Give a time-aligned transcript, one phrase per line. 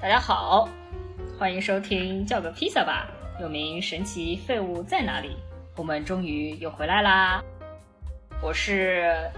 [0.00, 0.68] 大家好，
[1.36, 3.10] 欢迎收听叫个披萨吧，
[3.40, 5.36] 又名神奇废物在哪里？
[5.74, 7.42] 我们终于又回来啦！
[8.40, 9.28] 我是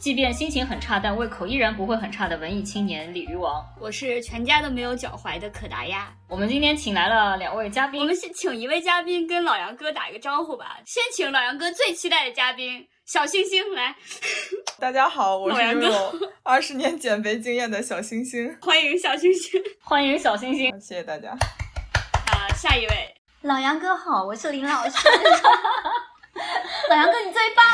[0.00, 3.62] 即便心情很差，但胃口依然不会很差的文艺青年鲤鱼王。
[3.78, 6.10] 我是全家都没有脚踝的可达鸭。
[6.26, 10.78] 我们今天请来了两位嘉宾，我们先请一位嘉宾跟老杨哥打一个招呼吧。
[10.86, 13.94] 先请老杨哥最期待的嘉宾小星星来。
[14.80, 18.56] 大家好，我是老杨哥拥 有二十年减肥经验的小星星。
[18.62, 19.60] 欢迎小星星。
[19.82, 20.70] 欢迎小星星。
[20.80, 21.28] 谢谢大家。
[21.28, 24.96] 啊，下一位，老杨哥好，我是林老师。
[26.90, 27.64] 老杨哥你最棒！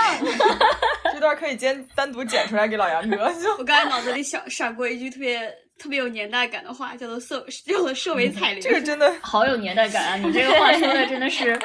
[1.13, 3.33] 这段可以剪单独剪出来给老杨哥。
[3.59, 5.39] 我刚才脑子里想闪过一句特别
[5.79, 8.61] 特别有年代感的话，叫做“色叫做设为彩铃”。
[8.65, 10.17] 这个真的好有年代感啊！
[10.17, 11.59] 你这个话说的真的是。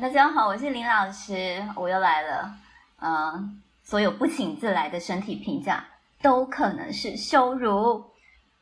[0.00, 2.50] 大家好，我是林老师，我又来了。
[3.00, 5.84] 嗯、所有不请自来的身体评价
[6.22, 8.04] 都可能是羞辱。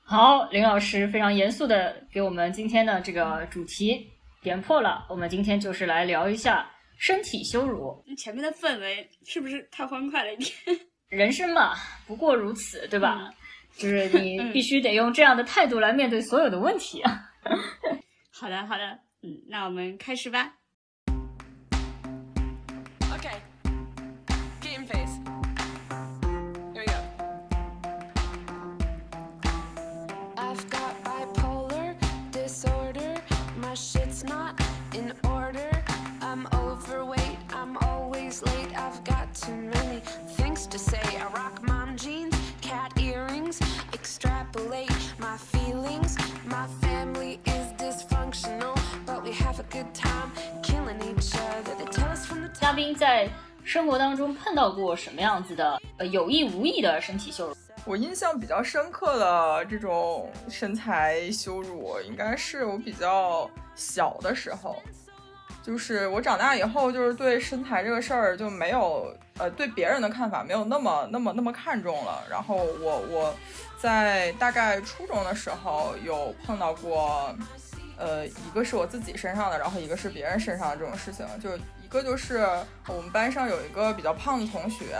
[0.02, 4.10] 好，林老师非常严肃的给我们今天的这个主题
[4.46, 5.04] 点破了。
[5.10, 8.00] 我们今天就是来聊一下身体羞辱。
[8.16, 10.50] 前面的氛围是不是太欢快了一点？
[11.10, 11.74] 人生嘛，
[12.06, 13.28] 不过如此，对吧？
[13.76, 17.28] 就是你 嗯必须得用这样的态度来面对所有的问题啊。
[18.30, 20.54] 好的，好的，嗯，那我们开始吧。
[52.76, 53.26] 宾在
[53.64, 57.56] 生活当中碰到过什么样子的呃有意无意的身体羞辱？
[57.86, 64.76] 我印象比较深刻的这种身材羞辱，应该是我比较小的时候。
[65.62, 72.22] 就是我长大以后，就是对身材这个事儿就没有呃对别人的看法没有那么那么那么看重了。
[72.30, 73.34] 然后我我
[73.80, 77.34] 在大概初中的时候有碰到过，
[77.96, 81.26] 呃，一个是我自己身上的，然后一个是别人身上的这种事情。
[81.40, 81.50] 就
[81.86, 82.44] 一个就是
[82.88, 84.98] 我们班上有一个比较胖的同学，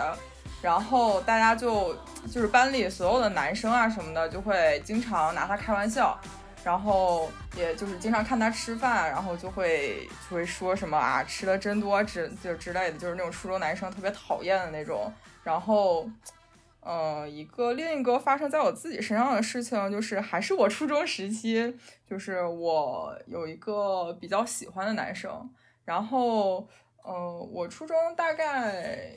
[0.63, 1.93] 然后大家就
[2.31, 6.17] 就是班里所有的男生啊什么的，就会经常拿他开玩笑，
[6.63, 15.13] 然后也就是经常看他吃饭，然后就会就会说什么啊吃的真多之就之类的，就是那种初中男生特别讨厌的那种。
[15.43, 16.09] 然后，
[16.79, 21.77] 呃、一个另一个发生在我自己身上的事情，就是还是我初中时期，
[22.09, 25.51] 就是我有一个比较喜欢的男生，
[25.87, 26.69] 然后，
[27.09, 29.17] 嗯、我初中大概。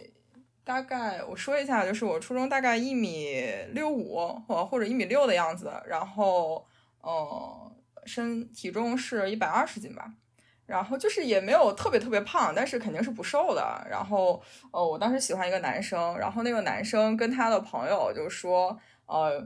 [0.61, 6.63] 大概我说一下，就是我初中大概一米六五或或者一米六的样子，然后
[7.01, 7.71] 呃
[8.05, 10.13] 身体重是一百二十斤吧，
[10.67, 13.83] 然后就是也没有特别特别胖，但是肯定是不瘦的。
[13.89, 14.39] 然后
[14.71, 19.43] 呃我当时喜欢一个男生，然后那个男生跟他的朋友就说呃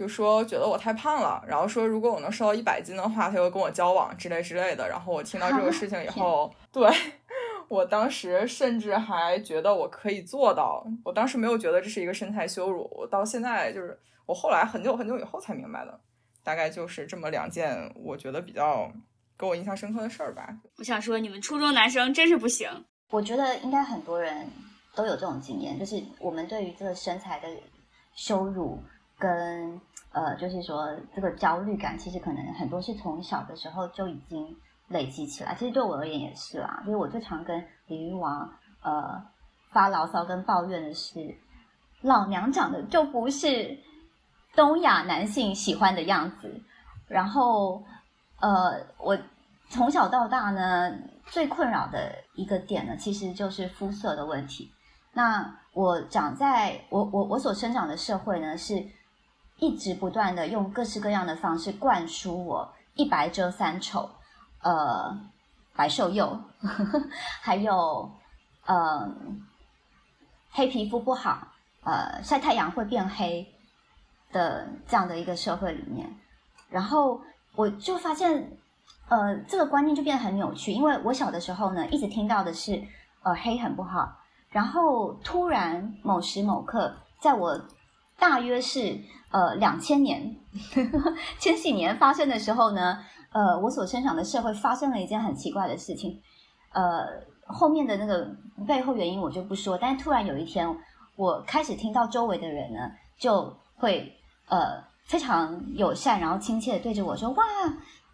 [0.00, 4.88] 就说觉得我太胖了，然后说如果我能瘦到一百斤的话，他就跟我交往之类之类的。
[4.88, 6.88] 然后我听到这个事情以 后，对。
[7.68, 13.96] 我当时甚至还觉得我可以做到，我当时没有觉得这是一个身材羞辱，我到现在就是
[14.26, 16.00] 我后来很久很久以后才明白的，
[16.42, 18.90] 大概就是这么两件我觉得比较
[19.38, 20.48] 给我印象深刻的事儿吧。
[20.78, 22.68] 我想说，你们初中男生真是不行。
[23.10, 24.48] 我觉得应该很多人
[24.96, 27.46] 都有这种经验，就是我们对于这个身材的
[28.16, 28.82] 羞辱
[29.16, 29.80] 跟
[30.12, 34.56] 呃，就是说这个焦虑感，其实可能很多是从小的时候就已经
[34.88, 35.54] 累积起来。
[35.54, 38.50] 其实对我而言也是啦，因为我最常跟李鱼王
[38.82, 39.22] 呃
[39.70, 41.34] 发牢骚跟抱怨的是，
[42.02, 43.78] 老娘长得就不是
[44.54, 46.60] 东亚男性喜欢的样子，
[47.06, 47.82] 然后
[48.40, 49.16] 呃，我
[49.68, 50.92] 从小到大呢，
[51.26, 54.68] 最困扰的一个点呢，其实就是肤色的问题。
[55.12, 58.84] 那我长在我我我所生长的社会呢，是
[59.60, 64.10] 一直不断的用各式各样的方式灌输我一白遮三丑，
[64.62, 65.16] 呃，
[65.76, 66.38] 白瘦幼，
[67.40, 68.10] 还有
[68.66, 69.08] 呃
[70.50, 71.46] 黑皮肤不好，
[71.84, 73.46] 呃晒太阳会变黑
[74.32, 76.12] 的这样的一个社会里面，
[76.68, 77.20] 然后
[77.54, 78.50] 我就发现，
[79.08, 82.82] 呃，这个观念就变得很扭曲，因为我小的时候呢，一直听到的是，
[83.22, 84.16] 呃，黑很不好，
[84.50, 87.60] 然后突然某时某刻，在我
[88.20, 88.96] 大约是
[89.32, 90.36] 呃两千年
[90.74, 92.98] 呵呵 千禧年发生的时候呢，
[93.32, 96.20] 呃，我所生长的社会发生了一件很奇怪的事情，
[96.72, 97.04] 呃，
[97.46, 98.28] 后面的那个
[98.68, 100.68] 背后原因我就不说，但是突然有一天，
[101.16, 102.78] 我开始听到周围的人呢，
[103.18, 104.14] 就会
[104.48, 107.44] 呃非常友善，然后亲切的对着我说：“哇，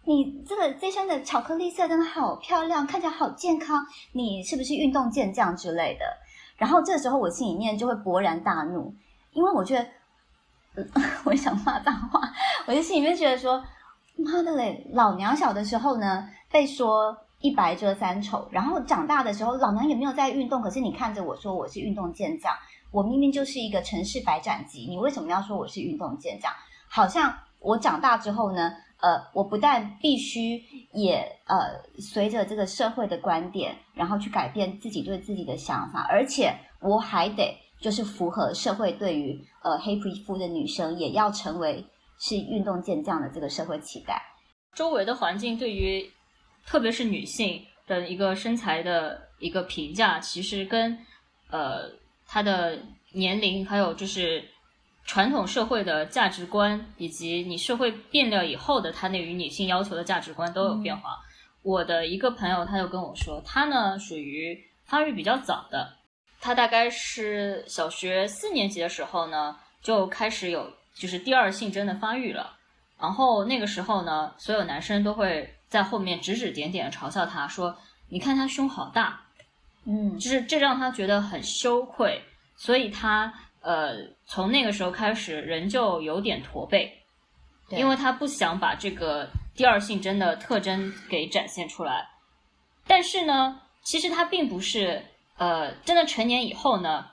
[0.05, 6.05] 你这个这身的巧克力色真的好漂亮，看起来好健康，你是不是运动健将之类的？”
[6.57, 8.91] 然后这时候我心里面就会勃然大怒，
[9.33, 9.87] 因为我觉得，
[11.25, 12.21] 我想骂脏话，
[12.67, 13.63] 我就心里面觉得说，
[14.15, 22.53] 妈的嘞，老娘小的时候呢被说一白遮三丑，然后长大的时候老娘也没有在运动，可是你看着我说我是运动健将，
[22.91, 26.51] 我明明就是一个城市白斩鸡，你为什么要说我是运动健将？
[26.89, 28.71] 好像我长大之后呢，
[29.01, 30.61] 呃，我不但必须
[30.93, 31.57] 也呃
[31.99, 41.85] 随着这个社会的观点，然后去改变自己对自己的想法，而且我还得就是符合社会对于呃黑皮肤的女生也要成为
[42.19, 44.21] 是运动健将的这个社会期待。
[44.73, 46.09] 周围的环境对于
[46.65, 50.97] 特别是女性的一个身材的一个评价，其实跟
[51.49, 51.89] 呃
[52.25, 52.77] 她的
[53.13, 54.43] 年龄，还有就是
[55.05, 61.17] 传统社会的价值观，以及你社会变了以后的她对于女性要求的价值观都有变化。
[61.63, 65.93] 我的一个朋友他就跟我说，他呢属于发育比较早的，
[66.47, 72.55] 他大概是小学四年级的时候呢就开始有就是第二性征的发育了。
[72.97, 77.77] 然后那个时候呢，所有男生都会在后面指指点点的嘲笑他说
[78.07, 79.21] ：“你看他胸好大。”
[79.83, 82.23] 嗯就是这让他觉得很羞愧，
[82.55, 86.97] 所以他呃从那个时候开始人就有点驼背，
[87.71, 92.07] 因为他不想把这个第二性征的特征给展现出来。
[92.87, 95.03] 但是呢，其实他并不是
[95.37, 97.05] 呃真的成年以后呢，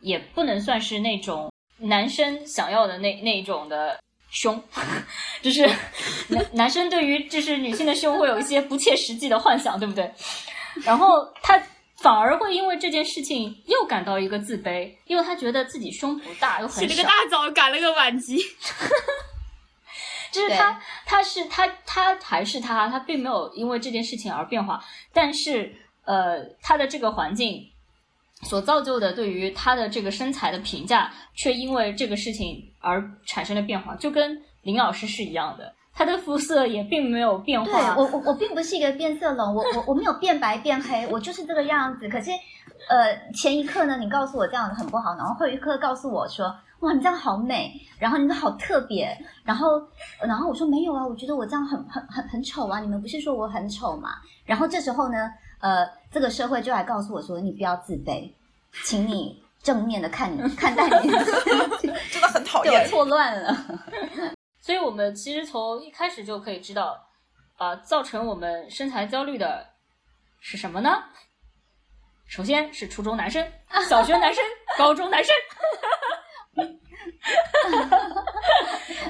[0.00, 3.98] 也不能算是那种男生想要的那那种的
[4.30, 4.62] 胸，
[5.42, 5.68] 就是
[6.28, 10.12] 男男生对于就是女性的胸会有一些不切实际的幻想，对不对？
[10.84, 11.60] 然后他
[11.98, 18.38] 反而会因为这件事情又感到一个自卑，因为他觉得自己胸不大又很小起了个大，早，赶了个晚集。
[20.32, 24.84] 就是他他是他他还是他，他并没有因为这件事情而变化，
[25.14, 25.74] 但是
[26.06, 27.62] 呃，他的这个环境
[28.42, 37.96] 所造就的对于他的这个身材的评价，却因为这个事情而产生了变化，就跟林老师是一样的，他的肤色也并没有变化。
[37.96, 42.08] 我我我并不是一个变色龙，我我我没有变白变黑，我就是这个样子。
[42.08, 42.30] 可是，
[42.88, 49.82] 呃，前一刻呢，你告诉我这样子很不好，然后后一刻告诉我说，哇，你这样好美，然后你好特别，然后
[50.20, 54.10] 然后我说没有啊，我觉得我这样很很很很丑啊，你们不是说我很丑吗？
[54.44, 55.30] 然后这时候呢，
[55.60, 58.32] 呃，这个社会就来告诉我说，你不要自卑，
[58.84, 61.24] 请你正面的看你 看待你的，
[62.10, 62.88] 真的很讨厌。
[62.88, 63.56] 错乱了。
[64.60, 66.98] 所以我们其实从一开始就可以知道，
[67.56, 69.66] 啊、造成我们身材焦虑的
[70.40, 71.04] 是什么呢？
[72.26, 73.46] 首先是初中男生、
[73.88, 74.42] 小学男生、
[74.76, 75.32] 高中男生。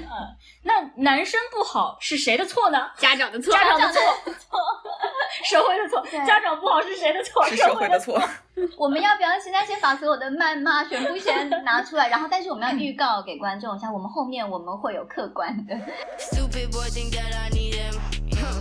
[0.07, 0.36] 啊，
[0.67, 2.91] 那男生不好是谁的错呢？
[2.99, 4.03] 家长的错，家长的错，
[5.49, 6.05] 社会的错。
[6.27, 7.47] 家长不好是谁的错？
[7.47, 8.01] 是社会的的。
[8.01, 8.21] 错，
[8.77, 15.75] 我们要不要现在先把所有的谩骂全部先拿出来，然后但是我们要预告给观众一下，我们后面我们会有客观的。
[16.19, 17.95] Stupid boy think that I need him.
[18.35, 18.59] Huh.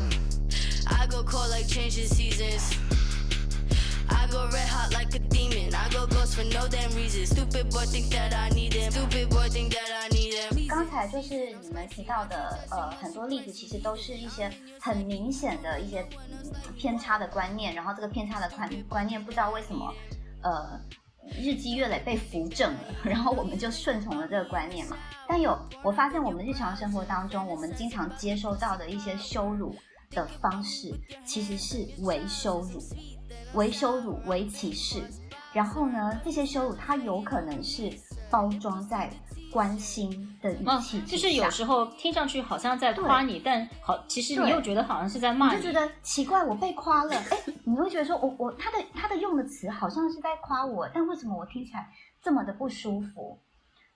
[1.01, 2.77] I go cold like changing seasons.
[4.07, 5.19] I go red hot like a
[10.67, 16.05] 刚才就是你们提到的，呃，很多例子其实都是一些很明显的一些
[16.75, 19.93] 偏差的观念，然后这个偏差的观观念不知道为什么，
[20.41, 20.79] 呃，
[21.39, 24.97] 日积月累被扶正了，然后我们就顺从了这个观念嘛。
[25.27, 29.75] 但有我发现，我们日常生活当中，我们经常接收到的一些羞辱
[30.09, 30.93] 的方式，
[31.25, 32.81] 其实是为羞辱、
[33.53, 35.03] 为羞辱、为歧视。
[35.55, 37.89] 然后呢，这些羞辱它有可能是
[38.29, 39.09] 包装在
[39.53, 45.55] 关心的语嗯气，之就是有下时候听上去好像在夸你，但好，其实你又觉得好像是在骂你。
[45.55, 51.87] 你就觉得奇怪，我被夸了，哎，你会觉得说我我他的他的用的词好像是在夸我，但为什么我听起来
[52.21, 53.39] 这么的不舒服？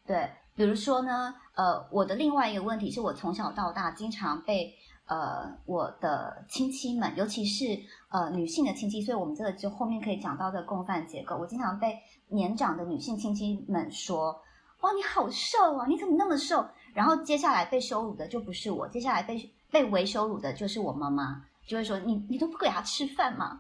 [0.08, 4.74] 对，比如说呢，呃，我的另外一个问题是我从小到大经常被
[5.10, 7.78] 呃我的亲戚们，尤其是
[8.10, 12.00] 呃女性的亲戚，所以我们这个就后面可以讲到的共犯结构，我经常被
[12.30, 14.40] 年长的女性亲戚们说。
[14.82, 15.86] 哇，你好瘦啊！
[15.90, 16.66] 你怎么那么瘦？
[16.94, 23.60] 然后接下来被羞辱的就不是我，接下来被被为羞辱的就是我妈妈，就会说你你都不给她吃饭吗？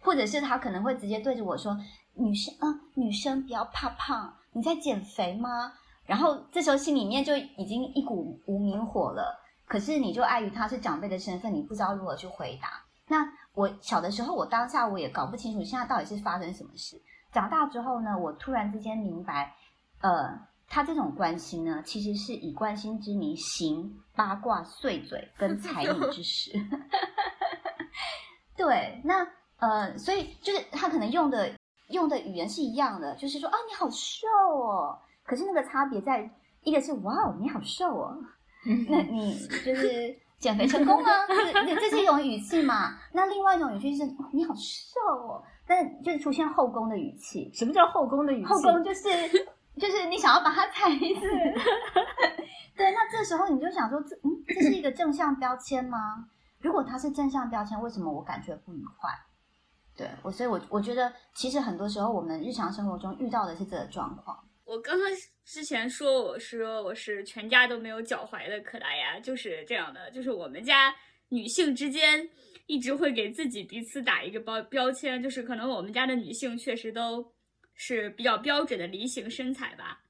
[0.00, 1.76] 或者是她可能会直接对着我说，
[2.14, 5.70] 女生啊、女生不要怕胖，你在减肥吗？
[6.06, 12.82] 然后这时候心里面就已经一股无名火了，可是你就碍于他是长辈的身份，你不知道如何去回答。
[13.06, 17.00] 那我小的时候，我当下我也搞不清楚现在到底是发生什么事。
[17.32, 19.54] 长大之后呢，我突然之间明白，
[20.00, 26.52] 呃，他这种关心呢，其实是以关心之名行八卦碎嘴跟财米之实。
[28.56, 29.26] 对，那
[29.58, 31.50] 呃，所以就是他可能用的
[31.88, 34.98] 用的语言是一样的，就是说啊，你好瘦哦。
[35.24, 36.30] 可是那个差别在
[36.62, 38.16] 一个是哇哦，你好瘦哦，
[38.88, 41.08] 那你就是 减肥成功吗？
[41.66, 42.98] 这这是一种语气嘛。
[43.12, 47.50] 那另外一种语气是哦你好瘦哦，但就是出现后宫的语气。
[47.54, 48.46] 什么叫后宫的语气？
[48.46, 49.08] 后宫就是
[49.78, 51.00] 就是你想要把它踩死。
[52.76, 56.26] 对，那这时候你就想说，这嗯，这是一个正向标签吗？
[56.60, 59.10] 如果它是正向标签，为什么我感觉不愉快？
[59.96, 64.36] 对我，所以我我觉得其实很多时候我们日常生活中遇到的是这个状况。
[64.64, 65.08] 我刚刚
[65.44, 70.94] 之前说我说我是全家都没有脚踝的可达鸭，就是这样的，就是我们家
[71.28, 72.28] 女性之间
[72.66, 77.30] 一直会给自己彼此打一个标标签，就是可能我们家的女性确实都
[77.74, 80.00] 是比较标准的梨形身材吧，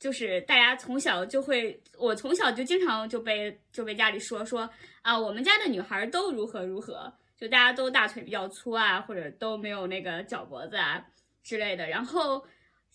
[0.00, 4.68] 就是大家从小就会，我从小就经常就被就被家里说说
[5.02, 11.06] 啊，我们家的女孩都如何如何，就大家都大腿比较粗啊，或者都没有那个脚脖子啊
[11.44, 12.44] 之类的，然后。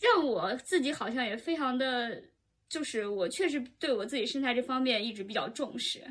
[0.02, 2.22] 让我自己好像也非常的，
[2.68, 6.02] 就是我确实对我自己身材这方面一直比较重视，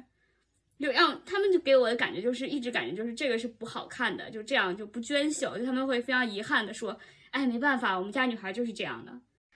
[0.78, 6.97] 就让他们就给我的感觉就是一直感觉就是这个是不好看的，就这样就不娟秀，就他们会非常遗憾的说，
[7.30, 9.12] 哎，没办法，我们家女孩就是这样的。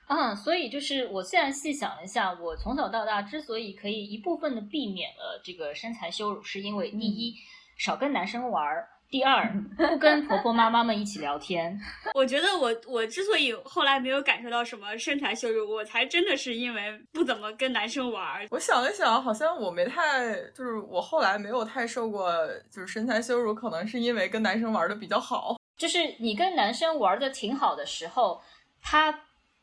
[0.06, 7.34] 嗯，所以就是我现在细想了一下，我从小到大之所以可以一部分的避免了这个身材羞辱，是因为第一，
[7.78, 8.88] 少跟男生玩儿。
[9.14, 11.80] 第二，不跟婆婆妈妈们一起聊天。
[12.14, 18.44] 我觉得我我之所以后来没有感受到什么身材羞辱，我才真的是因为不怎么跟男生玩。
[18.50, 22.28] 我想了想，好像我没太，就是我后来没有太受过
[22.68, 25.54] 就是身材羞辱，可能是因为跟男生玩的比较好。
[25.76, 28.42] 就是你跟男生玩的挺好的时候，
[28.82, 29.16] 他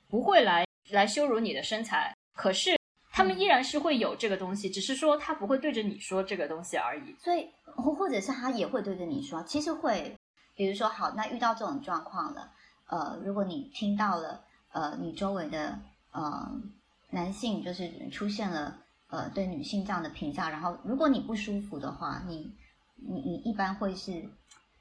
[0.07, 2.79] 不会来来羞辱你的身材，可是。
[3.11, 7.13] 他们依然是会有这个东西，只是说他不会对着你说这个东西而已。
[7.19, 10.17] 所以，或或者是他也会对着你说，其实会，
[10.55, 12.49] 比如说，好，那遇到这种状况了，
[12.87, 14.41] 呃，如果你听到了，
[14.71, 15.77] 呃，你周围的
[16.11, 16.49] 呃
[17.09, 18.77] 男性就是出现了
[19.09, 22.49] 呃对女性这样的评价，然后如果你不舒服的话，你
[22.95, 24.23] 你你一般会是，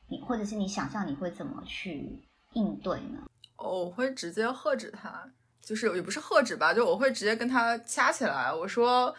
[0.09, 2.23] 你或者是你想象你会怎么去
[2.53, 3.19] 应对呢？
[3.57, 5.29] 哦，我会直接喝止他。
[5.63, 8.53] 就是也不是喝止吧，就我会直接跟他掐起来。
[8.53, 9.15] 我说，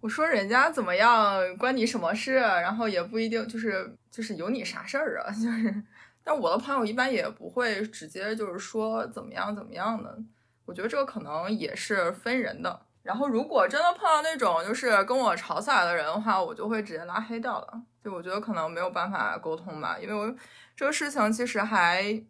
[0.00, 2.34] 我说人家怎么样，关你什么事？
[2.34, 5.30] 然后也不一定就是就是有你啥事儿啊？
[5.34, 5.82] 就是，
[6.22, 10.16] 但我的朋友一般也不会直接就是说怎么样怎么样的。
[10.64, 12.80] 我觉得这个可能也是分人的。
[13.02, 17.82] 然后如果真的碰到那种就是跟我吵起来的人的话，我就会直接拉黑掉了。
[18.04, 20.32] 就我觉得可能没有办法沟通吧，因为我
[20.76, 22.22] 这个事情其实还。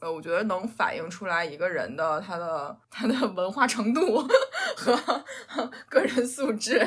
[0.00, 4.26] 呃，我觉得能反映出来一个人的他的他的文化程度
[4.76, 5.24] 和
[5.88, 6.78] 个人素质。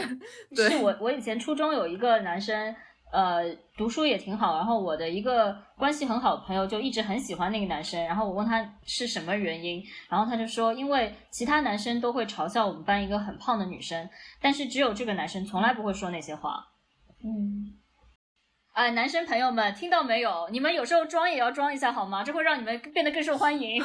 [0.56, 2.76] 对，是我我以前初中有一个男生，
[3.12, 14.10] 呃，读书也挺好，然后我的一个关系很好的朋友就一直很喜欢那个男生，然后我问他是什么原因，然后他就说，因为其他男生都会嘲笑我们班一个很胖的女生，
[14.42, 16.66] 但是只有这个男生从来不会说那些话。
[17.24, 17.76] 嗯。
[18.74, 20.50] 啊，男生朋友们，听到没有？
[20.50, 22.24] 你们有时候装也要装一下好吗？
[22.24, 23.84] 这会让你们变得更受欢迎。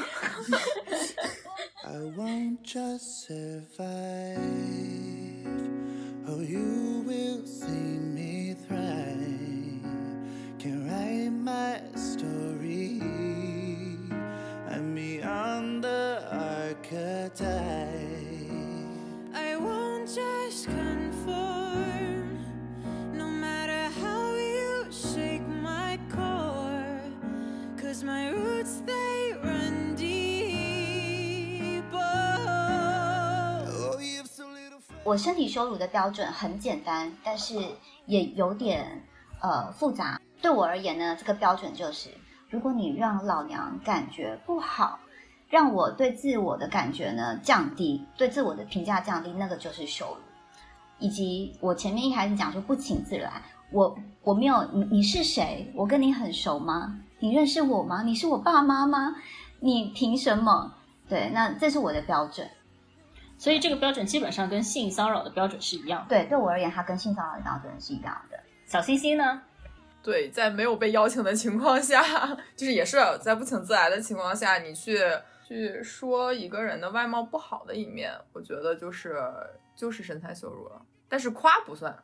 [35.05, 37.55] 我身体羞辱的标准很简单，但是
[38.05, 39.03] 也有点
[39.41, 40.21] 呃复杂。
[40.43, 42.11] 对我而言呢，这个标准就是：
[42.51, 44.99] 如果你让老娘感觉不好，
[45.49, 50.21] 让我对自我的感觉呢降低，对自我的评价降低，那个就是羞辱。
[50.99, 53.43] 以及我前面一开始讲说不请自来，
[53.73, 55.73] 我我没有你你是谁？
[55.75, 57.01] 我跟你很熟吗？
[57.21, 58.03] 你认识我吗？
[58.03, 59.17] 你是我爸妈吗？
[59.61, 60.75] 你凭什么？
[61.09, 62.49] 对，那这是我的标准。
[63.37, 66.05] 所以这个标准基本上跟性骚扰的标准是一样。
[66.09, 68.39] 对，对我而言，它跟性骚扰的标准是一样的。
[68.67, 69.43] 小星星呢？
[70.03, 72.03] 对，在没有被邀请的情况下，
[72.57, 74.99] 就是也是在不请自来的情况下，你去
[75.47, 79.17] 去说一个人的外貌不好的一面，我觉得就是
[79.75, 80.83] 就是身材羞辱了。
[81.09, 81.97] 但是夸不算，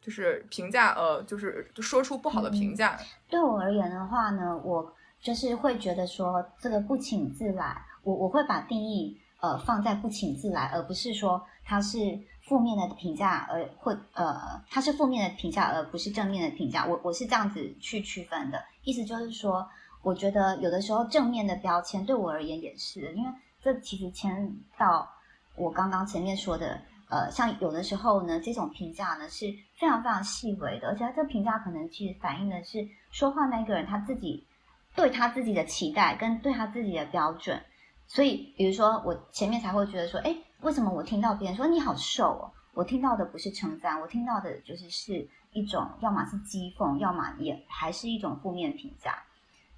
[0.00, 2.98] 就是评价，呃，就是说出不好的评价。
[3.28, 9.20] 对我而言的话呢，我就是会觉得说这个不请自来，我我会把定义。
[9.40, 16.84] 呃放在不请自来，而不是说它是负面的评价，而或呃它是负面的评价，而不是正面的评价。
[16.84, 19.64] 我我是这样子去区分的，意思就是说，
[20.02, 23.30] 我觉得有的时候正面的标签对我而言也是，因为
[23.62, 25.08] 这其实牵到
[25.54, 26.80] 我刚刚前面说的。
[27.10, 29.46] 呃，像有的时候呢，这种评价呢是
[29.78, 34.46] 非常非常细微的，而且他这个评价可能其实反映的是说话那个人他自己
[34.94, 37.58] 对他自己的期待跟对他自己的标准。
[38.06, 42.52] 所以，比如说我前面才会觉得说，哎，为什么我听到别人说你好瘦哦？
[42.74, 49.14] 我听到的不是称赞，我听到的就是是一种要么是讥讽，要么也还是一种负面评价。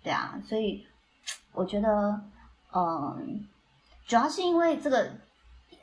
[0.02, 0.84] 对啊，所以
[1.52, 2.20] 我觉得，
[2.74, 3.46] 嗯，
[4.08, 5.12] 主要是因为这个。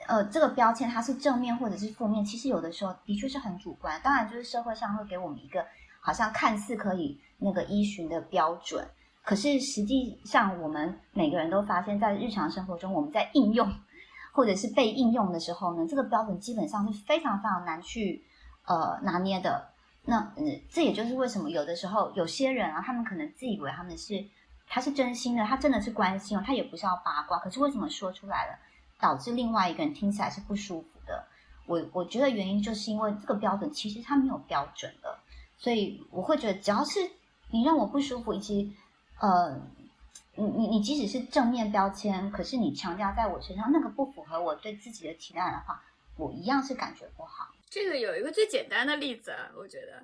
[0.05, 3.99] 呃，这个标签它是正面或者是负面，其实有的时候的确是很主观。
[4.03, 5.65] 当然，就是社会上会给我们一个
[5.99, 8.87] 好像看似可以那个依循的标准，
[9.23, 13.69] 可是实际上我们每个人都发现，在日常生活中，我们在应用
[14.31, 18.23] 或者是被应用的时候呢，这个标准基本上是非常非常难去
[18.65, 19.67] 呃拿捏的。
[20.05, 24.23] 那嗯，这也就是为什么有的时候有些人啊，他们可能自以为他们是
[24.67, 28.57] 他是真心的，他真的是关心哦，他也不是要八卦，可是为什么说出来了？
[28.99, 31.25] 导致另外一个人听起来是不舒服的，
[31.65, 35.17] 我我觉得原因就是因为这个标准其实它没有标准的，
[35.57, 36.99] 所以我会觉得只要是
[37.51, 38.73] 你让我不舒服，以及
[39.19, 39.59] 呃，
[40.35, 45.81] 你你你即使是正面标签，可是你强加在我身上，那个不符合我对自己的期待的话，
[46.15, 47.47] 我一样是感觉不好。
[47.69, 50.01] 这个有一个最简单的例子，我觉得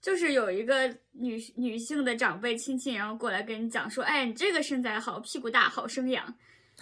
[0.00, 6.34] 就是有一个女女性的长辈亲戚，然后过来跟你讲说，哎，你这个身材好，屁股大，好生养。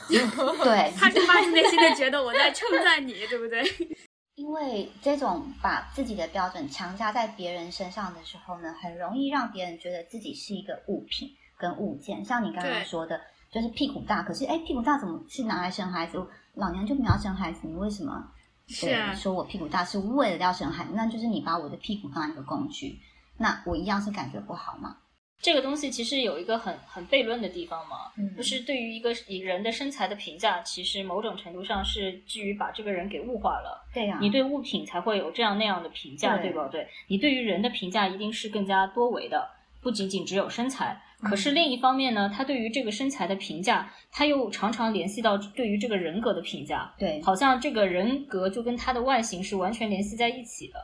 [0.09, 3.65] 对，他就发自内心的觉得我在称赞你，对不对？
[4.37, 12.23] 因为这种把自己的标准强加在别人身上的时候呢，很容易让别人觉得自己是一个物品跟物件。
[12.23, 13.19] 像你刚刚说的，
[13.51, 16.19] 就是屁股大，可是哎，屁股大怎么是拿来生孩子？
[16.55, 18.31] 老娘就没有生孩子，你为什么？
[18.69, 23.01] 是啊，说我屁股大是为了要生孩子，那就是你把我的屁股当一个工具，
[23.39, 24.97] 那我一样是感觉不好吗？
[25.43, 33.87] 这个东西其实有一个很很悖论的地方嘛，就是对于一个以人的身材的评价，其实某种程度上是基于把这个人给物化了。
[33.95, 36.89] 对呀，你对物品才会有这样那样的评价，对吧对？
[37.07, 39.49] 你对于人的评价一定是更加多维的，
[39.83, 41.01] 不仅仅只有身材。
[41.23, 46.93] 可是另一方面呢，他对于这个身材的评价，他又常常联系到对于这个人格的评价。
[46.99, 50.75] 对，好像这个人格就跟他的外形是完全联系在一起的。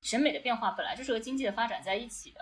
[0.00, 2.40] 审美的变化本来就是和经济的发展在一起的。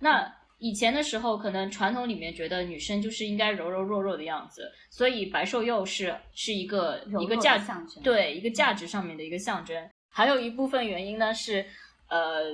[0.00, 0.41] 那。
[0.62, 9.90] 以前的时候，可能传统里面觉得女生就是应该柔柔弱弱的样子，所以白瘦幼是是一个一个价象征，对一个价值上面的一个象征。
[10.08, 11.66] 还有一部分原因呢是，
[12.08, 12.44] 呃，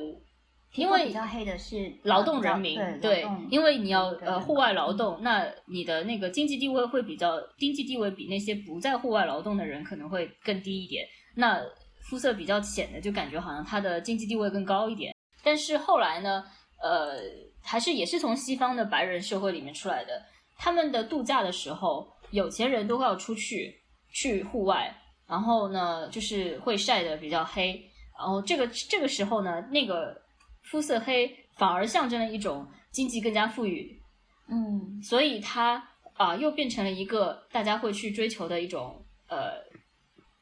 [0.75, 11.07] 因为比较黑的是劳动人民，对，因为你要呃户外劳动，那你的那个经济地位会比较，经济地位比那些不在户外劳动的人可能会更低一点。
[11.35, 11.61] 那
[12.09, 15.15] 肤色比较浅的，就感觉好像他的经济地位更高一点。
[15.45, 16.43] 但是后来呢，
[16.83, 17.21] 呃。
[17.69, 20.25] 还是也是从西方的白人社会里面出来的。
[20.57, 23.75] 他们的度假的时候，有钱人都会要出去
[24.15, 24.91] 去户外，
[25.27, 27.79] 然后呢，就是会晒得比较黑。
[28.19, 30.19] 然后这个这个时候呢，那个
[30.71, 34.01] 肤色黑反而象征了一种经济更加富裕。
[34.49, 39.63] 嗯，所以它啊又变成了一个大家会去追求的一种呃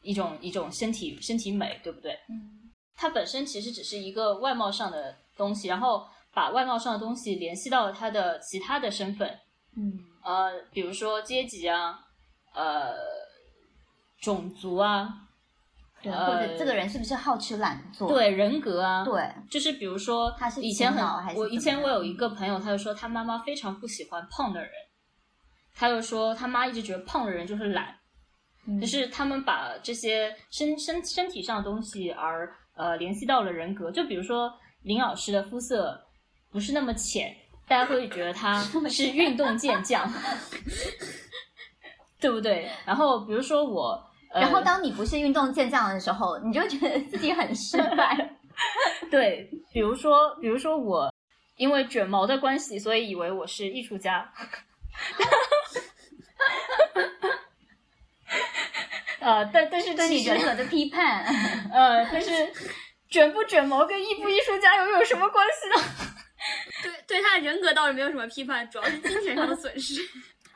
[0.03, 2.13] 一种一种身体身体美，对不对？
[2.31, 6.07] 嗯，它本身其实只是一个外貌上的东西，然后。
[6.37, 9.27] 把外貌上的东西联系到他的其他的身份，
[9.75, 11.99] 嗯，呃，比如说阶级啊，
[12.55, 12.95] 呃，
[14.21, 15.09] 种族啊，
[16.03, 18.07] 对，或者这个人是不是好吃懒做？
[18.07, 24.71] 对，人格啊，对，就是比如说，他是以前很，我以前我有一个朋友，他就说他妈妈非常不喜欢胖的人，
[25.75, 27.97] 他就说他妈一直觉得胖的人就是懒，
[28.79, 36.03] 就是他们把这些身身身体上的东西而呃联系到了人格，就比如说林老师的肤色。
[36.51, 37.35] 不是那么浅，
[37.69, 40.11] 大家会觉得他是运动健将，
[42.19, 42.71] 对不对？
[42.85, 48.37] 然后比如说我，然后当你不是运动健将的时候，你就觉得自己很失败。
[49.11, 51.13] 对，比如说，比如说我
[51.57, 54.33] 因为卷毛的关系，所以以为我是艺术家。
[59.21, 61.25] 呃，但但是对你人格的批判，
[61.73, 62.31] 呃，但是
[63.11, 65.77] 卷不卷毛跟艺不艺术家又有什么关系呢？
[66.83, 70.01] 对，对他的人格倒是没有什么批判，主要是精神上的损失。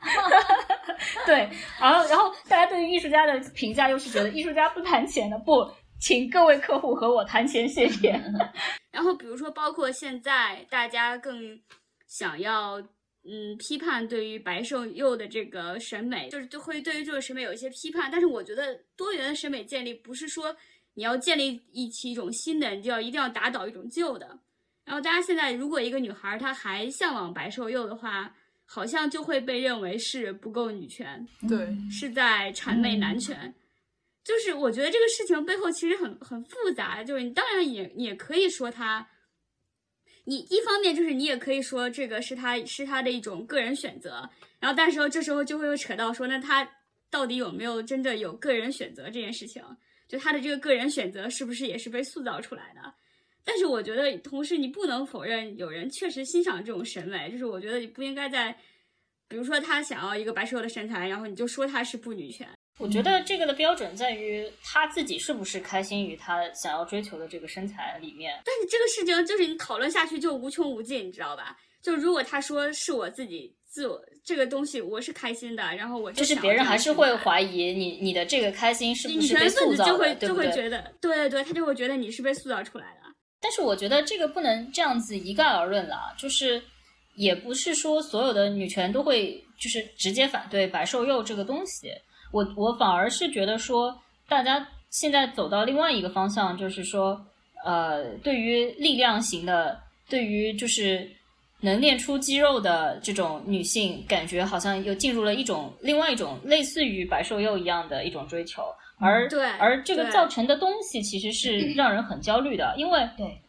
[1.27, 1.47] 对，
[1.79, 8.19] 然后，然后大家对于艺术家的评价又是觉得艺术家不谈钱的，不，请各位客户和我谈钱，谢谢。
[8.91, 11.59] 然后，比如说，包括现在大家更
[12.07, 12.79] 想要
[13.23, 18.09] 嗯批判对于白瘦幼的这个审美，就是就会对于这个审美有一些批判。
[18.11, 20.55] 但是我觉得多元的审美建立不是说
[20.95, 24.39] 你要建立一起一种新的，你就要一定要打倒一种旧的。
[24.91, 33.55] 然后大家现在如果一个女孩她还向往白瘦幼的话，好像就会被认为是不够女权，对，是在谄媚男权。
[34.21, 39.07] 就是我觉得这个事情背后其实很很复杂，就是你当然也也可以说他，
[40.25, 46.69] 你一方面就是你也可以说这个是他是他的一种个人选择，然后但是这时候就会又扯到说那他
[47.09, 49.63] 到底有没有真的有个人选择这件事情，
[50.09, 52.93] 就他的这个个人选择是不是也是被塑造出来的？
[53.43, 58.55] 但是我觉得同时你不能否认有人确实欣赏这种审美，就是我觉得你不应该在，
[59.27, 62.47] 比如说他想要一个白瘦的身材，然后你就说他是不女权。
[62.77, 68.41] 我觉得这个的标准在于他自己是不是开心于他想要追求的这个身材里面。
[68.45, 71.55] 但是这个事情就是你讨论下去就无穷无尽，你知道吧？
[71.83, 83.00] 就如果他说是我自己自我这个东西我是开心的，然后我就是别人还是会怀疑你你的这个开心是不女是被塑造的，就会就对得，对对对，他就会觉得你是被塑造出来的。
[83.41, 86.61] 但是我觉得这个不能这样子一概而论啦，就是
[87.15, 91.91] 也不是说所有的女权都会就是直接反对白瘦幼这个东西。
[92.31, 93.97] 我我反而是觉得说，
[94.29, 97.19] 大家现在走到另外一个方向，就是说，
[97.65, 99.77] 呃，对于力量型的，
[100.07, 101.09] 对于就是
[101.59, 108.63] 能练出肌肉的这种女性，感觉好像又进入了一种另外一种类似于白瘦幼一样的一种追求，
[109.01, 113.41] 而对而这个造成的东西其实是让人很焦虑的，因为对，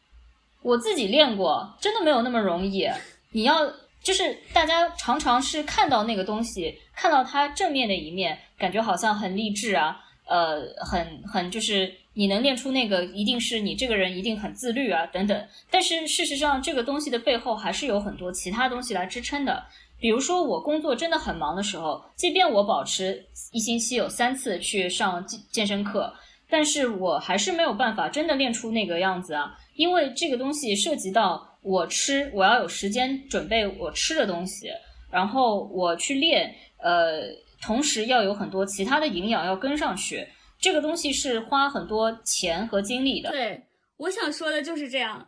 [0.63, 2.89] 我自己练过，真的没有那么容易。
[3.33, 3.71] 你要
[4.03, 15.47] 就是大家常常是看到那个东西，看到它正面的一面，感觉好像很励志啊，呃，很很就是你能练出那个，一定是你这个人一定很自律啊，等等。
[15.71, 19.63] 但是事实上，这个东西的背后还是有很多其他东西来支撑的。
[20.03, 26.13] 比如说，我工作真的很忙的时候，即便我保持一星期有三次去上健健身课，
[26.51, 34.73] 但是我还是没有办法真的练出那个样子啊，因为这个东西涉及到我吃，我要有时间准备我吃的东西，
[35.09, 37.21] 然后我去练，呃，
[37.63, 40.27] 同时要有很多其他的营养要跟上去，
[40.59, 43.31] 这个东西是花很多钱和精力的。
[43.31, 43.63] 对，
[43.99, 45.25] 我想说的就是这样。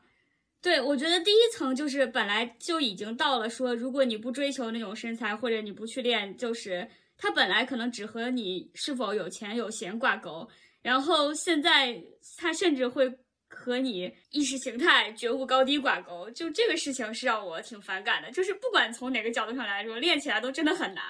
[0.65, 10.49] 对，我觉得第一层就是本来就已经到了说，如果你不追求那种身材，或者你不去练，就是它本来可能只和你是否有钱有闲挂钩，
[10.81, 12.03] 然后现在
[12.39, 13.13] 它甚至会
[13.47, 16.31] 和你意识形态、觉悟高低挂钩。
[16.31, 21.05] 就这个事情是让我挺反感的，就是不管从哪个角度上来说，练起来都真的很难。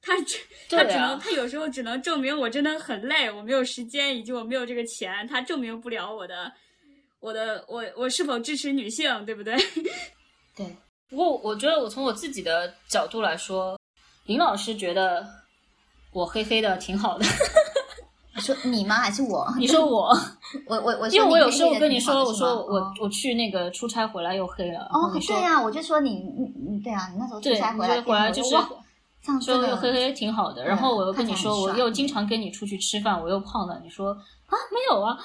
[0.00, 0.38] 他只
[0.70, 6.50] 它对啊只能，他有时候只能证明我真的很累，我没有时间，以及我没有这个钱，他证明不了我的。
[7.24, 9.56] 我的我我是否支持女性，对不对？
[10.54, 10.76] 对，
[11.08, 13.78] 不过我觉得我从我自己的角度来说，
[14.26, 15.26] 林老师觉得
[16.12, 17.24] 我黑黑的挺好的。
[18.36, 18.96] 你说你吗？
[18.96, 19.50] 还是我？
[19.58, 20.08] 你说我，
[20.68, 28.54] 我我我因为我有时候跟你说，我说我哦我去那个出差回来又黑了，哦对呀、我就说你你你对啊，你那时候出，差回来，回来就是
[29.32, 35.16] 哇这样真的说黑黑挺好的，然后我又跟你说，我又经常跟你出去吃饭，我又胖了，你说啊没有啊，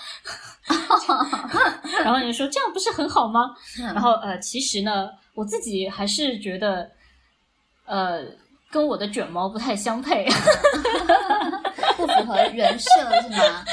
[2.04, 3.56] 然后你说这样不是很好吗？
[3.78, 6.90] 然后呃，其实呢，我自己还是觉得，
[7.86, 8.24] 呃，
[8.72, 10.26] 跟我的卷毛不太相配。
[11.98, 12.90] 不符合人设
[13.22, 13.66] 是吗？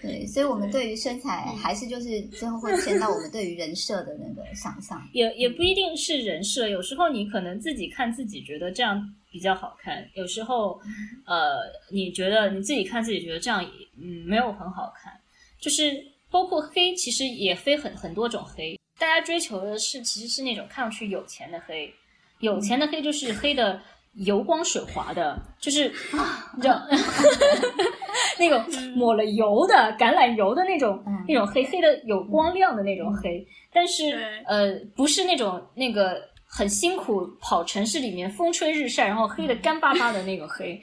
[0.00, 4.98] 对，所以我们对于身材还是就是最后会牵到我们对于人设的那个想象。
[5.12, 8.98] 也也不一定是人设，有时候你可能自己看自己觉得这样
[9.30, 10.80] 比较好看，有时候，
[11.26, 11.58] 呃，
[11.90, 13.64] 你觉得你自己看自己觉得这样
[14.00, 15.12] 嗯没有很好看，
[15.60, 15.92] 就是
[16.30, 21.92] 包括黑，其实也分很很多种黑，大家追求的是其实是那种看上去有钱的黑，
[22.40, 23.80] 有钱的黑就是黑的
[24.14, 25.88] 油光水滑的，就是
[26.56, 26.82] 你知道
[28.38, 28.64] 那种
[28.94, 40.80] 抹了油的橄榄油的那种、嗯那种黑黑的有光亮的那种黑，但是呃不是那种那个很辛苦跑城市里面风吹日晒，然后黑的干巴巴的那个黑，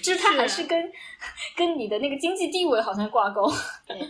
[0.00, 0.90] 就是它还是跟
[1.56, 3.52] 跟你的那个经济地位好像挂钩。
[3.86, 4.06] 对的，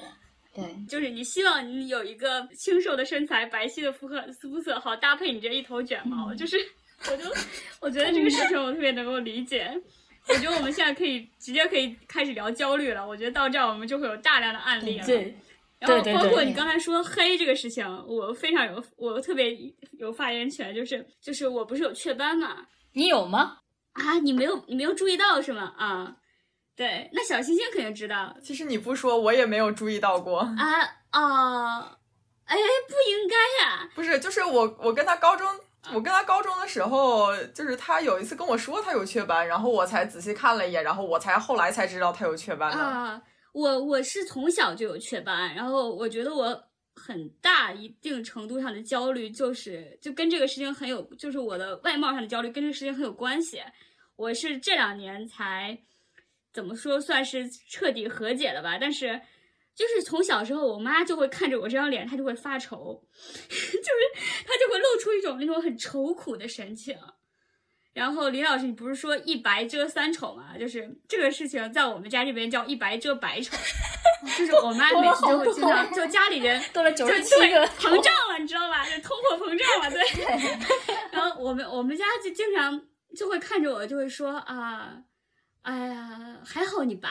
[0.54, 6.56] 对，就是你希望你有一个清瘦的身材、白皙的肤色，肤色好搭配你这一头卷毛，就是
[7.10, 7.24] 我就
[7.80, 9.70] 我觉得这个事情我特别能够理解。
[10.28, 13.06] 我觉得我们现在可以直接可以开始聊焦虑了。
[13.06, 15.06] 我觉得到这儿我们就会有大量的案例了。
[15.06, 15.32] 对，
[15.78, 19.54] 然后包括你刚才说黑这个事情，我非常有我特别
[19.98, 22.66] 有发言权，就是就是我不是有雀斑嘛？
[22.92, 23.58] 你有吗？
[23.92, 25.74] 啊，你没有你没有注意到是吗？
[25.76, 26.16] 啊，
[26.74, 30.40] 对，那小星星肯定知道其实你不说，我也没有注意到过。
[30.40, 30.54] 啊
[31.10, 31.98] 啊，
[32.44, 32.56] 哎，
[32.88, 35.48] 不应该呀、不是，就是我，我跟他高中
[35.92, 42.82] 我跟他高中的时候，就是他有一次跟我说他有雀斑，然后我才仔细看了一眼，然后我才后来才知道他有雀斑的。
[42.82, 43.22] 啊，
[43.56, 46.62] 我我是从小就有雀斑，然后我觉得我
[46.94, 53.62] 很大一定程度上的焦虑就是就跟这个事情很有，就是我的外貌上的焦虑跟这个事情很有关系。
[54.16, 55.78] 我是这两年才
[56.52, 59.18] 怎么说算是彻底和解了吧，但是。
[59.76, 66.96] 就是从小时候，我妈就会看着我这张脸，她就会发愁， 就是她就会露出一种那种很愁苦的神情。
[67.96, 70.54] 然后李老师，你不是说一白遮三丑吗？
[70.60, 73.56] 就是这个事情在我们家这边叫一白遮百丑，
[74.36, 78.84] 就是我妈每次就会经常就家里人 多了九就十七个膨胀了，你知道吧？
[78.84, 80.94] 就通货膨胀了，对。
[81.10, 82.78] 然后我们我们家就经常
[83.16, 84.98] 就会看着我，就会说啊，
[85.62, 87.08] 哎呀，还好你白。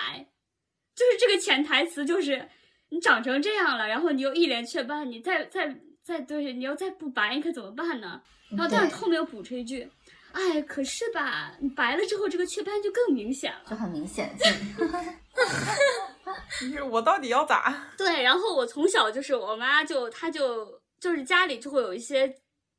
[0.95, 2.47] 就是这个潜台词，就是
[2.89, 8.21] 你长成这样了，然后你又一脸雀斑，你再再再对，你要再不白，你可怎么办呢？
[8.51, 9.89] 然后但是后面又补充一句，
[10.35, 13.61] 哎，可是吧，你白了之后，这个雀斑就更明显了。
[13.69, 14.35] 就很明显。
[16.59, 17.73] 就是我到底要咋？
[17.97, 22.33] 对，然后我从小就是我妈就她就就是家里就会有一些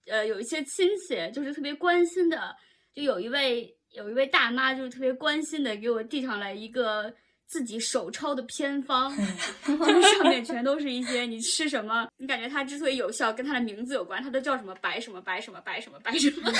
[0.07, 2.55] 呃有一些亲戚就是特别关心的，
[2.95, 7.13] 就有一位有一位大妈就是特别关心的给我递上来一个
[7.47, 9.11] 自己手抄的偏方，
[9.65, 16.51] 就是上面全都是一些你吃什么，你感觉它之所以有效跟它的名字有关，它都叫什么白什么白什么白什么白什么，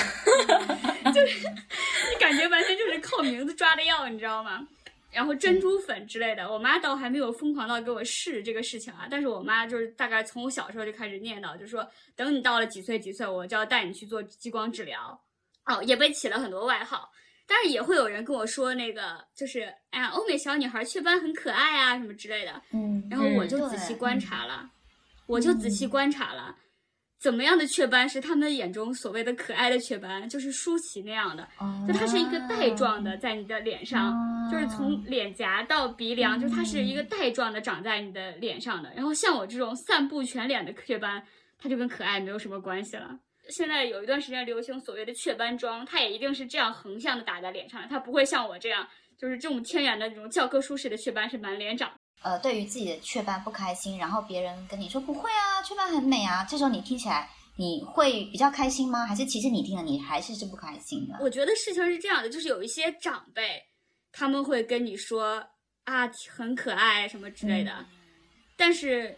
[1.11, 4.65] 就是你感觉完全就是靠名字抓的药，你知道吗？
[5.11, 15.19] 然后珍珠粉之类的，我妈倒还没有疯狂到给我试这个事情啊，但是我妈就是大概从我小时候就开始念叨，就说等你到了几岁几岁，我就要带你去做激光治疗。
[15.65, 17.09] 哦，也被起了很多外号，
[17.47, 22.61] 但是也会有人跟我说那个就是哎呀，欧美小女孩雀斑很可爱啊什么之类的。
[22.73, 24.69] 嗯，然后我就仔细观察了，
[25.25, 26.55] 我就仔细观察了，
[27.19, 34.13] 怎么样的雀斑是他们眼中所谓的可爱的雀斑，就是舒淇那样的，哦就它是一个带状的在你的脸上，
[34.51, 38.91] 就是从脸颊到鼻梁，就它是一个带状的长在你的脸上的。
[38.93, 41.23] 然后像我这种散布全脸的雀斑，
[41.57, 43.17] 它就跟可爱没有什么关系了。
[43.49, 51.91] 现在有一段时间流行所谓的雀斑妆，它也一定是这样横向的打在脸上的，它不会像我这样，就是这种天然的这种教科书式的雀斑是满脸长。
[52.23, 59.05] 呃，对于自己的雀斑不开心，然后别人跟你说不会啊，雀斑很美啊，这时候你听起来你会比较开心吗？
[59.05, 61.17] 还是其实你听了你还是是不开心的？
[61.21, 63.61] 我觉得事情是这样的，就是有一些长辈
[64.11, 65.43] 他们会跟你说
[65.83, 67.85] 啊很可爱什么之类的，嗯
[68.57, 69.15] 但是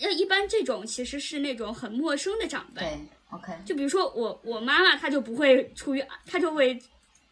[0.00, 2.98] 要一般这种其实是那种很陌生的长辈，对
[3.30, 6.78] ，OK，就比如说我我妈妈，她就不会出于她就会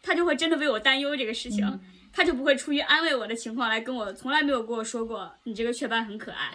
[0.01, 1.79] 她就会真的为我担忧这个事情，嗯
[2.11, 6.51] 她就不会出于安慰我的情况来跟我，从来没有跟我说过你这个雀斑很可爱，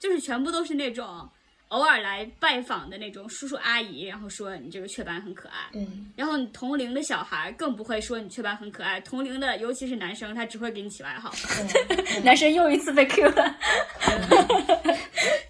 [0.00, 1.28] 就是全部都是那种
[1.68, 5.68] 偶尔来拜访的那种叔叔阿姨，然后说你这个雀斑很可爱。
[5.72, 11.30] 对，然后你同龄的小孩更不会说你雀斑很可爱，同龄的尤其是男生，他只会给你起外号。
[12.24, 13.56] 男生又一次被 Q 了。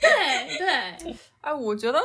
[0.01, 2.01] 对 对，哎，我觉得，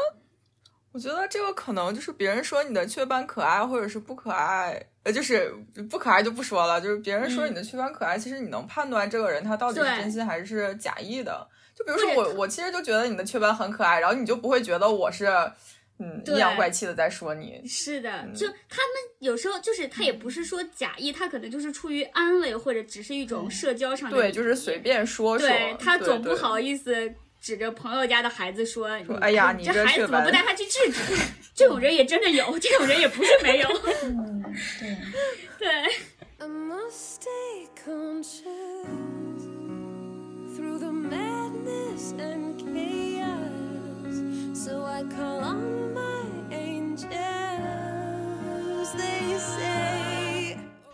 [0.92, 5.54] 我觉得这个可能就是别人说你的雀斑可爱，或者是不可爱，呃，就是
[5.90, 11.48] 不可爱就不说了，就是别人说你的雀斑可爱，其实你能判断这个人他到底是真心还是假意的。
[11.74, 15.26] 就比如说我，我其实就觉得你的雀斑很可爱，然后你就不会觉得我是
[15.98, 17.62] 嗯阴阳怪气的在说你。
[17.66, 24.78] 是的，就他们有时候就是他也不是说假意，他可能就是出于安慰或者只是一种社交上的对，就是随。
[24.80, 25.48] 便说说。
[25.48, 31.00] 对他总不好意思指着朋友家的孩子说：“你哎呀你这这孩子怎么不带他去治治？”
[31.56, 33.68] 这种人也真的有，这种人也不是没有。
[34.04, 34.44] 嗯，
[34.80, 34.98] 对。
[35.58, 35.92] 对。
[45.02, 45.91] I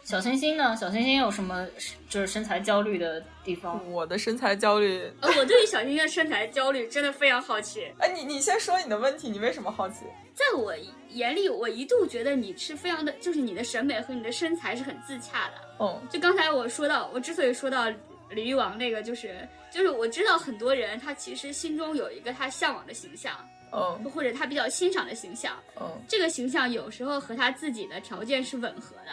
[0.08, 0.74] 小星星呢？
[0.74, 1.68] 小星星有什么
[2.10, 3.78] 就是身材焦虑的地方？
[3.92, 7.92] 我的身材焦虑，呃，我对于小星星的身材焦虑真的非常好奇。
[8.00, 10.06] 哎，你你先说你的问题，你为什么好奇？
[10.34, 10.74] 在我
[11.10, 15.86] 眼里，我一度觉得你是非常的，就是你的审美和你的身材是很自洽的。
[15.86, 17.92] 哦，就刚才我说到，我之所以说到
[18.30, 23.34] 李玉王那个，就是就是我知道很多人他其实心中有一个他向往的形象，
[23.74, 29.12] 嗯或者他比较欣赏的形象，嗯这个形象有时候和他自己的条件是吻合的，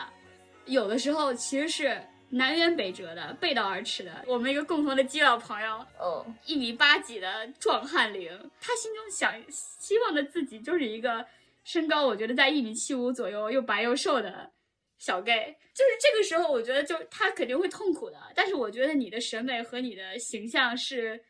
[0.67, 2.01] 有的时候其实是
[2.31, 4.25] 南辕北辙的，背道而驰的。
[4.27, 11.25] 我们一个共同的基佬朋友，哦一米八几的壮汉灵，他心中想希望的自己就是一个
[11.65, 14.51] 身高，我觉得在一米七五左右，又白又瘦的
[14.99, 15.57] 小 gay。
[15.75, 18.17] 就是这个时候，我觉得就他肯定会痛苦的。
[18.35, 21.25] 但是我觉得你的审美和你的形象是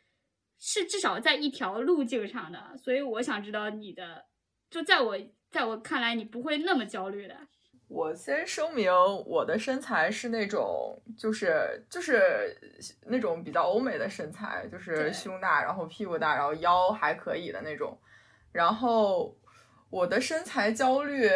[0.59, 4.25] 是至少在一条路径上的，所以我想知道你的，
[4.71, 5.19] 就在我
[5.51, 7.37] 在我看来你不会那么焦虑的。
[7.95, 8.91] 我先声明，
[9.25, 12.59] 我的身材是那种，就是就是
[13.07, 17.97] 那种比较欧美的身材，就是胸大，然后屁股大，然后腰还可以的那种。
[18.51, 19.33] 然后
[19.91, 21.31] 我的身材焦虑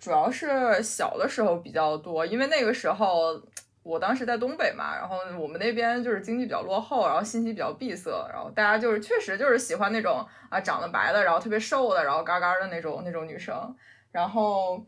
[0.00, 3.40] 主要是小的时候比较多，因为那个时候
[3.84, 13.76] 我当时在东北嘛，然后我们那边就是经济比较落后，然后信息比较闭塞，然后大家就是确实就是喜欢那种啊长得白的，然后特别瘦的，然后嘎嘎的那种那种女生，
[14.10, 14.84] 然后。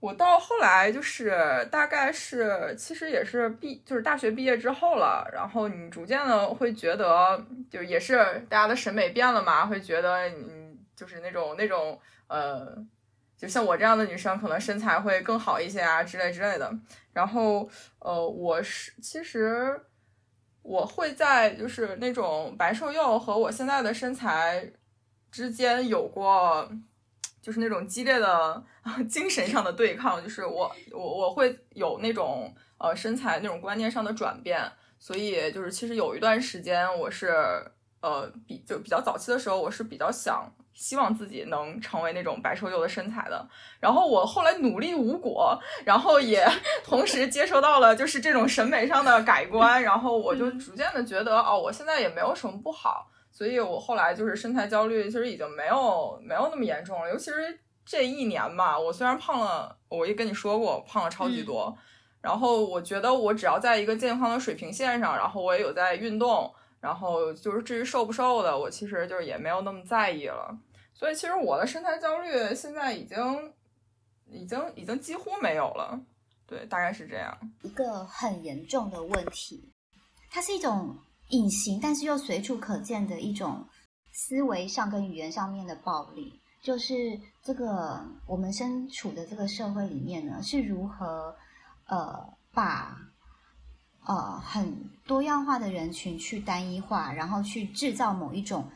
[0.00, 8.16] 我到后来就是大概是，其实也是毕，就是大学毕业之后了，然后你逐渐的会觉得，就也是
[8.48, 12.76] 大家的审美变了嘛，会觉得你就是那种那种呃，
[13.36, 16.72] 就像我这样的女生，可能身材会更好一些啊之类之类的。
[17.12, 19.80] 然后呃，我是其实
[20.62, 24.70] 我会在就是那种白瘦幼和我现在的身材
[25.32, 26.70] 之间有过。
[27.48, 28.62] 就是那种激烈的
[29.08, 37.32] 精神上的对抗，就是我我我会有那种呃身材那种观念上的转变，所以就是其实有一段时间我是
[38.02, 43.48] 呃比就比较早期的时候，我是比较想希望自己能成为那种白瘦幼的身材的，
[43.80, 46.46] 然后我后来努力无果，然后也
[46.84, 53.10] 同时接收到了就是这种审美上的改观，然后我就逐渐的觉得哦，我现在也没有什么不好。
[53.38, 57.08] 所以我后来就是身材焦虑，其实已经没有没有那么严重了。
[57.08, 61.72] 尤其是这一年吧，我虽然胖了，我也跟你说过，胖了超级多。
[62.20, 70.58] 然后我觉得我只要在一个健康的水平线上，然后我也有在运动，然后就是至于瘦不瘦的，我其实就是也没有那么在意了。
[70.92, 73.52] 所以其实我的身材焦虑现在已经
[74.26, 75.96] 已经已经几乎没有了。
[76.44, 77.38] 对，大概是这样。
[77.62, 79.72] 一个很严重的问题，
[80.28, 83.66] 它是一种隐形但是又随处可见的一种
[84.12, 91.34] 思维上跟语言上面的暴力，就是这个我们身处的这个社会里面呢，是如何
[91.86, 92.18] 呃
[92.52, 92.96] 把
[94.06, 98.68] 呃很多样化的人群去单一化，然后去制造某一种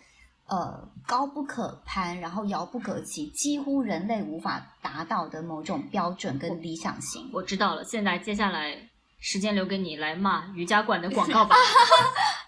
[0.46, 7.28] 呃高不可攀，然后遥不可及，几乎人类无法达到的某种标准跟理想型。
[7.32, 8.76] 我知道了，现在接下来
[9.18, 11.56] 时间留给你来骂瑜伽馆的广告吧。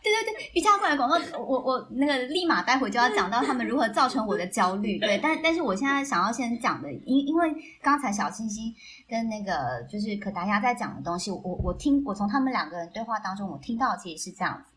[0.04, 4.98] 对对对，瑜伽馆的广告，我我那个立马待会就要讲到他们如何造成我的焦虑。
[5.00, 8.70] 对，但但是我现在想要先讲的，因因为刚才小清新
[9.08, 14.68] 跟那个就是可达鸭在讲的东西，我我听我从他们两个人对话当中，我听到其实是这样子。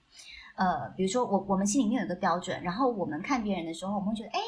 [0.56, 4.40] 呃，比如说我我们心里面有一个标准，然后我们看别人的时候，我们会觉得，哎，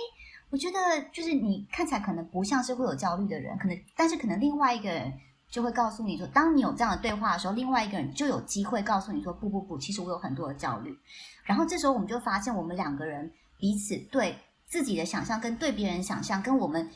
[0.49, 0.77] 我觉得
[1.11, 5.11] 就是你看起来可能不像是会有焦虑的人，可能但是可能另外一个人。
[5.51, 10.95] 就会告诉你说，当你有这样的对话的时候，另外一个人就有机会告诉你说，不不不，其实我有很多的焦虑。
[11.43, 16.88] 然后这时候我们就发现，我们两个人彼此对自己的想象跟对别人想象，跟我们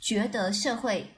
[0.00, 1.10] 觉得社会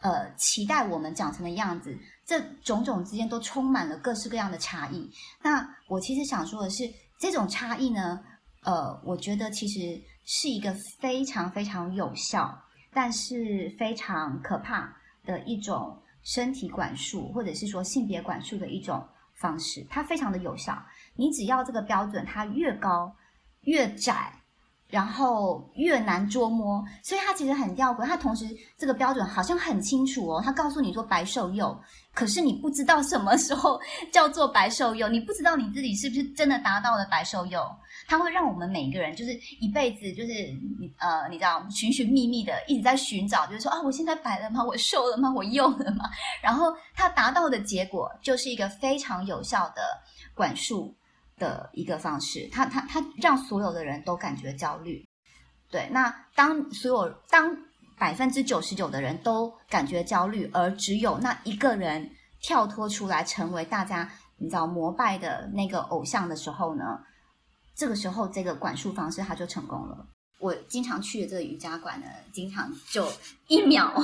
[0.00, 1.96] 呃期待我们长成的样子，
[2.26, 5.08] 这种种之间都充满了各式各样的差异。
[5.42, 6.82] 那我其实想说的是，
[7.20, 8.20] 这种差异呢，
[8.64, 12.60] 呃，我觉得其实是一个非常非常有效，
[12.92, 14.96] 但是非常可怕。
[15.24, 20.80] 的一种身体管束，或者是说性别管束的一种方式，它非常的有效。
[21.14, 23.14] 你只要这个标准它越高
[23.62, 24.39] 越窄，
[24.90, 28.04] 然后越难捉摸，所以它其实很吊诡。
[28.06, 28.44] 它同时
[28.76, 31.78] 这个标准好像很清楚哦，它告诉你说白瘦幼，
[32.12, 33.80] 可是你不知道什么时候
[34.12, 37.64] 叫做白瘦幼，你不知道你自己是不是真的达到了白瘦幼。
[38.08, 40.32] 它会让我们每一个人就是一辈子就是
[40.80, 44.64] 你呃，你知道寻寻觅觅的一直在寻找，就是说啊，我现在白了吗？
[44.64, 45.32] 我瘦了吗？
[45.32, 46.10] 我幼了吗？
[46.42, 49.82] 然后它达到的结果就是一个非常有效的
[50.34, 50.92] 管束
[51.40, 52.48] 的一个方式。
[52.52, 55.04] 他他他让所有的人都感觉焦虑。
[55.68, 57.56] 对，那当所有当
[57.98, 62.08] 百分之九十九的人都感觉焦虑，而只有那一个人
[62.40, 66.84] 跳脱出来成为大家你知道膜拜的那个偶像的时候呢？
[67.76, 70.06] 这个时候，这个管束方式它就成功了。
[70.40, 73.06] 我经常去的这个瑜伽馆呢，经常就
[73.46, 73.92] 一秒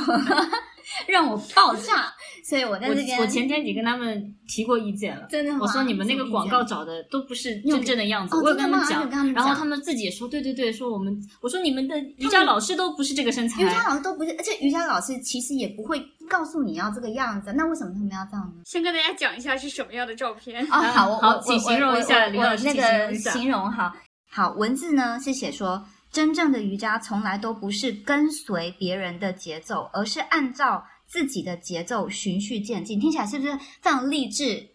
[1.08, 2.12] 让我爆炸，
[2.44, 3.18] 所以我在这边。
[3.18, 5.58] 我我前天已经跟他们提过意见了，真的吗？
[5.62, 18.62] 我说你们那个广告找的都不是真正的样子，我有跟他们讲，然后他们自己也说，对对对，说我们，我说你们的瑜伽老师都不是这个身材，瑜伽老师都不是，而且瑜伽老师其实也不会告诉你要这个样子，那为什么他们要这样呢？
[18.64, 20.82] 先跟大家讲一下是什么样的照片啊？
[20.92, 23.92] 好，我好，请形容一下林老师，那个形容哈，
[24.30, 25.84] 好，文字呢是写说。
[26.16, 32.98] 真正的瑜伽从来都不是跟随别人的节奏，而是按照自己的节奏循序渐进。
[32.98, 34.66] 听起来是不是非常励志？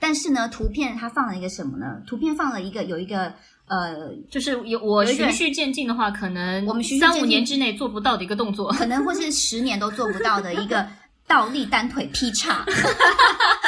[0.00, 2.02] 但是呢，图片它放了一个什么呢？
[2.08, 3.32] 图片放了一个有一个
[3.68, 8.72] 呃，就是有我循序渐进的话，可能我们三五年之内做不到的一个动作。
[8.72, 10.84] 可能或是十年都做不到的一个
[11.24, 12.66] 倒立单腿劈叉。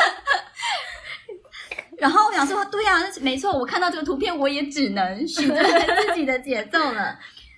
[2.03, 5.62] 然后我想说，对啊，没错，我看到这个图片，我也只能循着
[6.09, 7.16] 自己的节奏了。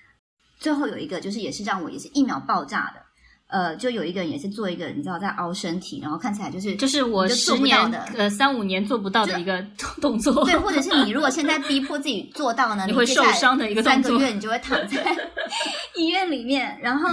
[0.60, 3.00] 最后有一个就是也是让我也是一秒爆炸的，
[3.48, 9.64] 呃，就有一个人也是做一个你知道在凹身体，然后看起来就是就是我十年的呃三五年做不到的一个
[10.02, 14.10] 动作，对，或者是你如果现在 逼迫自己做到呢，你会受伤的一个动作。
[14.10, 15.16] 三个月你就会躺在
[15.96, 17.08] 医院里面，然后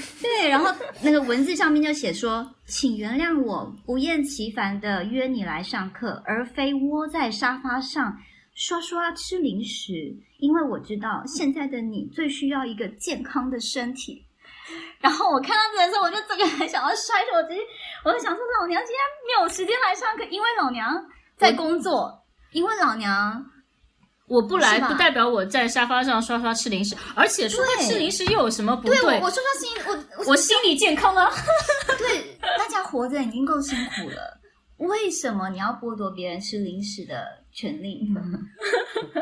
[0.20, 8.16] 对，然后那个文字上面就写说，请原谅我不厌其烦的约你来上课，而非窝在沙发上
[8.54, 14.24] 刷刷吃零食，因为我知道现在的你最需要一个健康的身体。
[15.00, 17.58] 然后我看到这个时候，我就整个很想要摔手机，
[18.04, 21.04] 我就想说，老娘今天没有时间来上课，因为老娘
[21.36, 23.44] 在工作，因为老娘
[24.32, 29.68] 我不来不代表我在沙发上刷刷吃零食，而且刷刷吃零食又有什么不对我我说到心，
[30.16, 31.30] 我我心理健康啊。
[31.98, 34.40] 对大家活着已经够辛苦了，
[34.78, 38.08] 为什么你要剥夺别人吃零食的权利？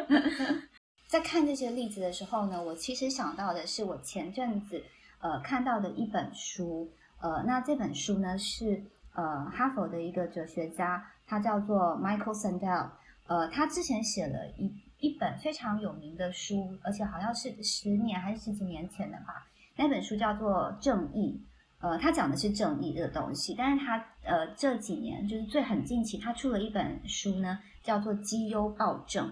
[1.11, 4.81] 在看这些例子的时候呢，我其实想到的是我前阵子
[5.21, 6.89] 呃看到的一本书，
[7.21, 8.81] 呃，那这本书呢是
[9.17, 12.89] 呃哈佛的一个哲学家，他叫做 Michael Sandel，
[13.27, 14.71] 呃，他之前写了一
[15.01, 19.47] 一本非常有名的书，而且好像是十年还是十几年前的吧，
[19.77, 21.41] 那本书叫做《正义》。
[21.81, 29.27] 呃，他讲的是正义这个东西，但是他呃这几年就是最很近期，他出了一本书呢，叫做《绩优暴政》。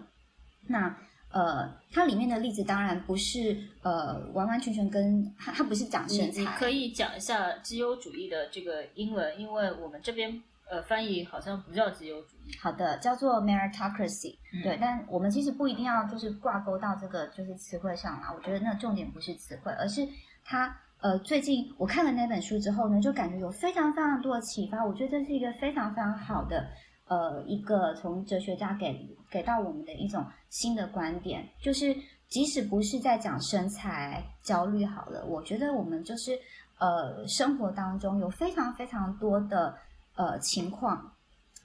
[0.66, 0.96] 那
[1.30, 12.56] 呃，它里面的例子当然不是呃完完全全跟它它不是讲身材，你可以讲一下绩优主义的这个英文，因为我们这边呃翻译好像不叫自由主义。
[12.60, 18.32] 好的，叫做 meritocracy，、嗯对，但我们其实不一定要就是挂钩到这个就是词汇上啦。
[18.34, 20.06] 我觉得那重点不是词汇，而是
[20.44, 24.84] 它呃最近我看了那本书之后呢，就感觉有非常非常多的启发。
[24.84, 26.68] 我觉得这是一个非常非常好的
[27.06, 31.94] 呃一个从哲学家给给到我们的一种新的观点，就是
[32.28, 36.38] 即使不是在讲身材焦虑好了，我觉得我们就是
[36.78, 39.74] 呃生活当中有非常非常多的
[40.18, 41.10] 呃情况。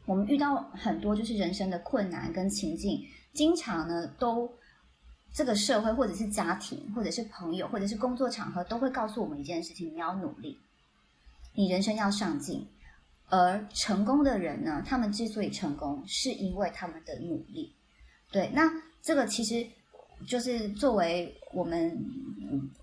[0.05, 4.49] 我们遇到很多就是人生的困难跟情境，经常呢都
[5.33, 10.59] 这个社会或者是家庭或者是朋友或者是工作场合都会告诉我们一件事情：你要努力，
[11.55, 12.67] 你人生要上进。
[13.29, 17.73] 而成功的人呢，他们之所以成功，是因为他们的努力。
[18.31, 18.69] 对，那
[19.01, 19.65] 这个其实
[20.27, 21.97] 就是作为我们，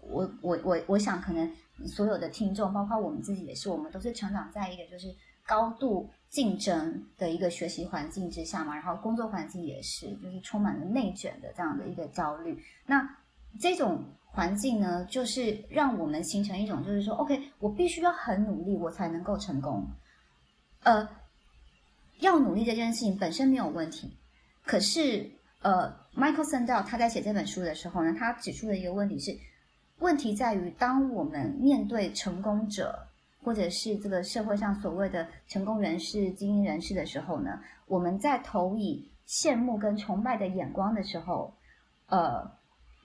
[0.00, 1.48] 我我我我想可能
[1.86, 5.14] 所有的听众，包括我们自己也是，我们都是成长在一个就是
[5.50, 12.56] 高度竞争的一个学习环境之下嘛，然后工作环境也是，就是充满了内卷的这样的一个焦虑。
[12.86, 13.16] 那
[13.58, 19.84] 这种环境呢，就是让我们形成一种，就是说，OK，我必须要很努力，我才能够成功。
[20.84, 21.08] 呃，
[22.20, 24.08] 要努力这件事情本身没有问题，
[24.64, 25.28] 可是
[25.62, 29.36] 呃，Michael Sandel 他在写这本书的时候呢，他指出的一个问题是，
[29.98, 33.08] 问题在于当我们面对成功者
[33.42, 41.54] 或者是这个社会上所谓的成功人士、精英人士的时候呢，我们在投以羡慕跟崇拜的眼光的时候，
[42.08, 42.50] 呃，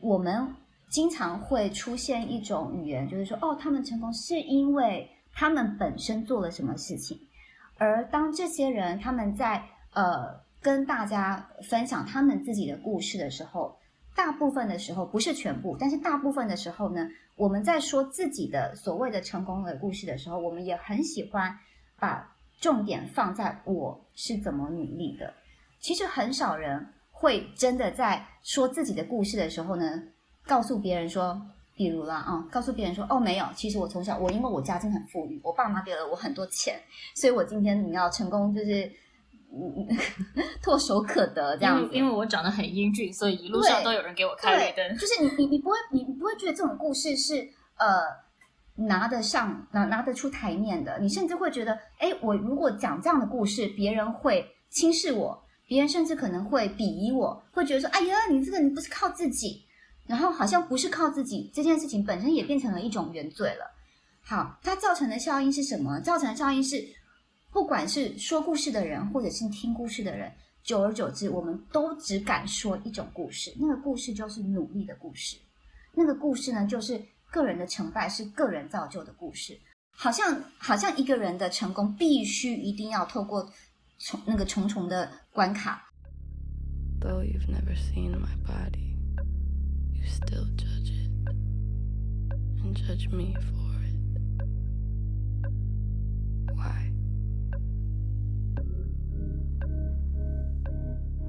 [0.02, 0.48] 我们
[0.90, 7.20] 经常会出现一种语言，就是说，哦，他们成功是因为他们本身做了什么事情。
[7.78, 9.62] 而当这些人他们在
[9.94, 13.78] 呃跟大家分享他们自己的故事的时候，
[14.16, 17.06] 大部分的时候不是全部，但是大部分的时候呢，
[17.36, 21.58] 我们在说自己的所谓的成功的故事的时候，我们也很喜欢
[22.00, 25.34] 把重点放在我是怎么努力的。
[25.80, 30.02] 其实很少人会真的在说自己的故事的时候呢，
[30.46, 31.42] 告诉别人说。
[31.78, 36.80] 比如啦，啊、告诉别人说，哦，没有，其实我从小我因为我家境很富裕，我爸妈给了我很多钱，
[37.16, 38.90] 所以我今天你要成功就是
[40.62, 41.90] 唾手可得这样子。
[41.92, 44.98] 为因为我长得很英俊，所以一路上都有人给我开绿，灯。
[44.98, 47.36] 就是你你你不会你你不会觉得这种故事是
[47.78, 48.04] 呃
[48.76, 59.64] 拿得上拿拿得出台面的，你甚至会觉得，哎，我如果讲这样的故事，别人会轻视我，别人甚至可能会鄙夷我，会觉得说，哎呀，你这个你不是靠自己，
[60.06, 63.72] 然后好像不是靠自己这件事情本身也变成了一种原罪了。
[64.28, 66.00] 好，它造成的效应是什么？
[66.02, 66.84] 造成的效应是，
[67.56, 70.30] 不管是说故事的人，或者是听故事的人，
[70.62, 75.38] 久而久之，我们都只敢说一种故事，那个故事就是努力的故事，
[75.94, 77.02] 那个故事呢，就是
[77.32, 79.58] 个人的成败是个人造就的故事，
[79.90, 83.50] 好像好像一个人的成功必须一定要透过
[84.00, 85.90] 重那个重重的关卡
[87.00, 88.98] ，Though you've never seen my body,
[89.94, 91.10] you still judge it
[92.62, 93.34] and judge me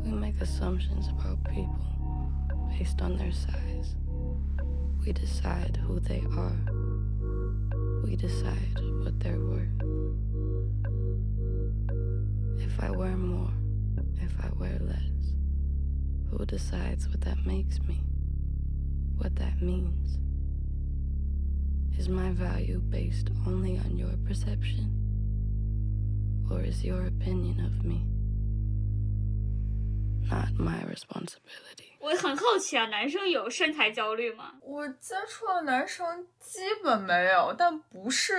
[0.06, 1.84] We make assumptions about people
[2.78, 3.96] based on their size.
[5.04, 6.56] We decide who they are.
[8.04, 9.82] We decide what they're worth.
[12.60, 13.50] If I wear more,
[14.22, 15.34] if I wear less,
[16.30, 18.00] who decides what that makes me?
[19.16, 20.18] What that means?
[21.98, 24.92] Is my value based only on your perception?
[26.48, 28.06] Or is your opinion of me
[30.28, 31.92] not my responsibility?
[31.98, 34.52] 我很好奇啊，男生有身材焦虑吗？
[34.62, 38.34] 我接触的男生基本没有，但不是，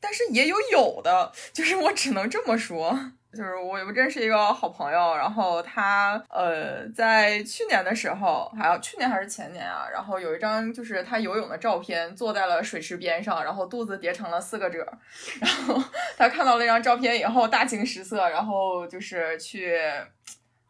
[0.00, 3.12] 但是也有有的， 就是我只能这么说。
[3.36, 14.78] 就是我有认识一个好朋友，然后他呃在去年的时候，还有去年还是前年啊，然后有一张就是他游泳的照片，坐在了水池边上，然后肚子叠成了四个褶，
[15.38, 15.78] 然后
[16.16, 19.78] 他看到那张照片以后大惊失色，然后就是去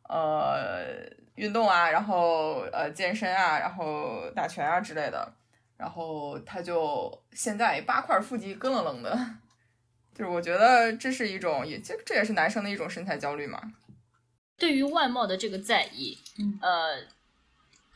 [0.09, 5.33] 呃运动啊，然后呃健身啊，然后打拳啊之类的，
[5.77, 9.19] 然后他就现在八块腹肌咯楞楞的。
[10.17, 13.61] 就是我觉得这是一种，也这这也是男生的一种身材焦虑嘛。
[14.57, 17.07] 对于外貌的这个在意，嗯呃，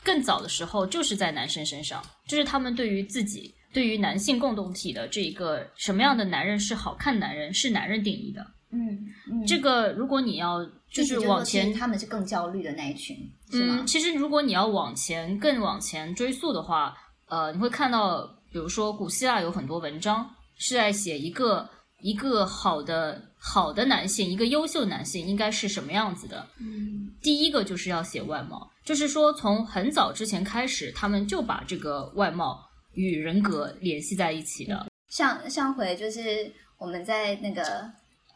[0.04, 8.46] 更早的时候就是在男生身上，就是他们对于自己、对于男性共同体的这一个什么样的男人是好看男人，是男人定义的。
[8.72, 13.16] 嗯嗯，这个如果你要就是往前他们是更焦虑的那一群，
[13.50, 13.86] 是吗嗯，？
[13.86, 16.96] 其实如果你要往前更往前追溯的话，
[17.28, 21.68] 呃，你会看到，比如说古希腊有很多文章是在写一个
[22.00, 26.46] 一个好的好的男性，一个优秀男性应该是什么样子的。
[26.60, 32.58] 嗯第一个就是要写外貌，就是说从很早之前开始，他们就把这个外貌
[32.94, 34.86] 与人格联系在一起的。
[35.10, 37.90] 上上回就是我们在那个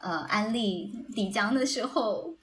[0.04, 2.36] 呃安利迪江的时候，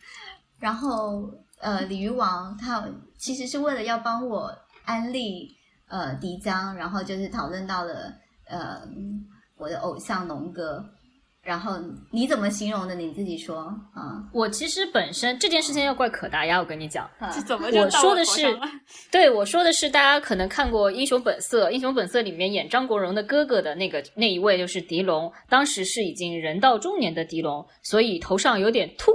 [0.58, 2.84] 然后呃鲤鱼王他
[3.20, 4.52] 其实是为了要帮我
[4.84, 5.56] 安利
[5.88, 8.12] 呃迪江，然后就是讨论到了
[8.46, 8.82] 呃
[9.56, 10.84] 我的偶像龙哥，
[11.44, 11.74] 然后
[12.12, 12.94] 你怎么形容的？
[12.94, 13.58] 你自己说
[13.94, 14.22] 啊。
[14.32, 18.60] 我其实本身这件事情要怪可达鸭，我跟你讲，啊这怎么就 我说的是
[19.12, 29.12] 对我说的是，大家可能看过《英雄本色》，《英雄本色》里面演张国荣的哥哥的那个那一位就是狄龙，当时是已经人到中年的狄龙，所以头上有点秃。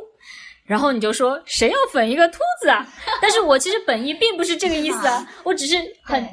[0.64, 2.84] 然后你就说谁要粉一个秃子啊？
[3.22, 6.28] 但是我其实本意并不是这个意思啊， 我只是很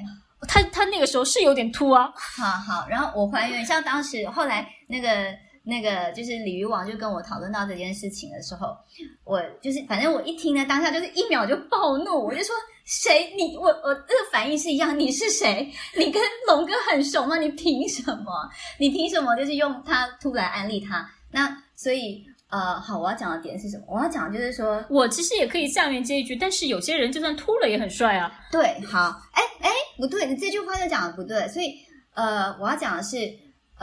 [0.47, 5.31] 他他那个时候是有点秃啊，好好，然后我还原，像当时后来那个
[5.63, 8.75] 那个就是鲤鱼王就跟我讨论到这件事情的时候，
[9.23, 12.53] 我就是反正我一听呢，当下就是一秒就暴怒，我就说
[12.85, 15.71] 谁你我我这个反应是一样，你是谁？
[15.97, 17.37] 你跟龙哥很熟吗？
[17.37, 18.49] 你凭什么？
[18.77, 21.09] 你凭什么就是用他突然安利他？
[21.31, 23.85] 那所以呃，好，我要讲的点是什么？
[23.87, 28.31] 我要讲的就是说，我其实也可以下面接一句，但是有些人就算秃了也很帅啊。
[28.51, 31.79] 对，好，哎哎，不对，你这句话就讲的不对，所以
[32.13, 33.17] 呃，我要讲的是，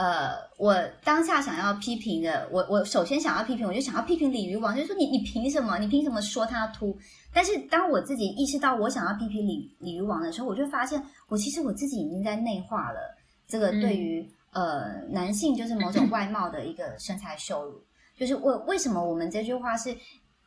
[0.01, 5.77] 呃，我当下想要批评的，我我首先想要批评，我就想要批评鲤鱼王，就是说你你凭什么？
[5.77, 6.97] 你凭什么说他秃？
[7.31, 13.15] 但是当我自己意识到我想要批评鲤鲤鱼王的时候，我就发现我其实我自己已经在内化了
[13.47, 17.79] 这个对于、呃男性就是某种外貌的一个身材羞辱，
[18.17, 19.95] 就是为为什么我们这句话是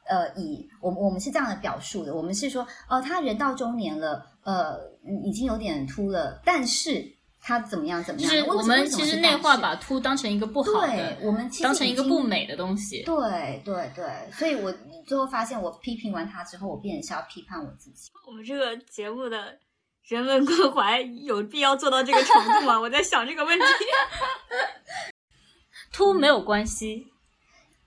[0.09, 4.81] 呃，以我我们是这样的表述的，我们是说，哦、他人到中年了，呃，
[5.23, 7.09] 已经有点秃了，但是
[7.47, 8.31] 他怎么样怎么样？
[8.33, 13.03] 为就是我们其实内化把秃当成一个不好的对，，我们其实当成一个不美的东西。
[13.03, 14.75] 对对对，所以我
[15.07, 18.11] 最后发现，我批评完他之后，我变成是要批判我自己。
[18.27, 19.59] 我们这个节目的
[20.09, 22.81] 人文关怀有必要做到这个程度吗？
[22.81, 23.65] 我在想这个问题。
[25.93, 27.07] 秃没有关系，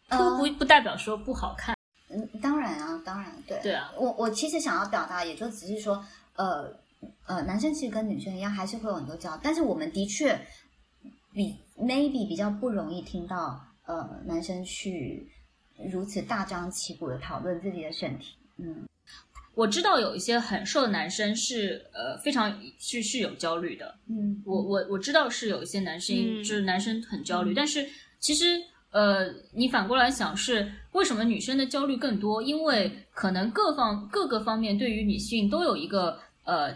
[0.08, 1.76] 秃呃不不代表说不好看。
[2.10, 6.02] 嗯，当然啊，当然，对，对啊我我其实想要表达，也就只是说，
[6.36, 6.72] 呃
[7.26, 10.40] 呃，男生其实跟女生一样，还是会有很多交，但是我们的确
[11.34, 15.28] 比 maybe 比较不容易听到，呃，男生去
[15.92, 18.86] 如此大张旗鼓的讨论自己的身体，嗯。
[19.54, 27.56] 我知道有一些很瘦的男生是呃非常是是有焦虑的，嗯，我我我知道是有一些男生、嗯就是男生很焦虑，嗯。
[27.56, 27.84] 但是
[28.20, 32.40] 其实呃你反过来想是为什么女生的焦虑更多？
[32.44, 36.72] 因为可能各方各个方面对于女性都有一个呃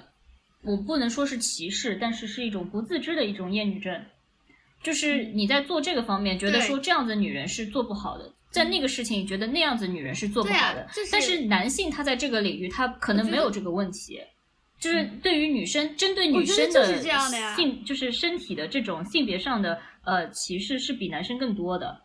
[0.64, 4.06] 我不能说是歧视，但是是一种不自知的一种厌女症。
[4.84, 10.88] 就是你在做这个方面，觉得说这样子女人是做不好的，在那个事情觉得那样子女人是做不好的。
[10.94, 14.20] 就是但是男性他在这个领域他可能没有这个问题，
[14.80, 22.02] 就是对于女生针对女生的呀性就是身体的这种性别上的呃歧视是比男生更多的，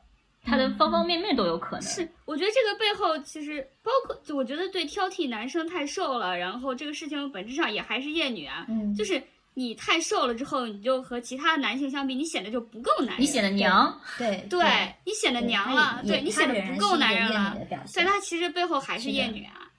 [0.46, 1.82] 他的方方面面都有可能。
[1.82, 9.20] 是，我觉得这个背后其实包括，就我觉得对挑剔男生太瘦了，然后这个事情本质上也还是厌女啊，嗯，就是
[9.54, 19.70] 你太瘦了之后，你就和其他男性相比，你显得就不够男人，你显得娘，对对你显得娘了，对你显得不够男人了他仍然是一个厌女的表，现所以他其实背后还是厌女啊。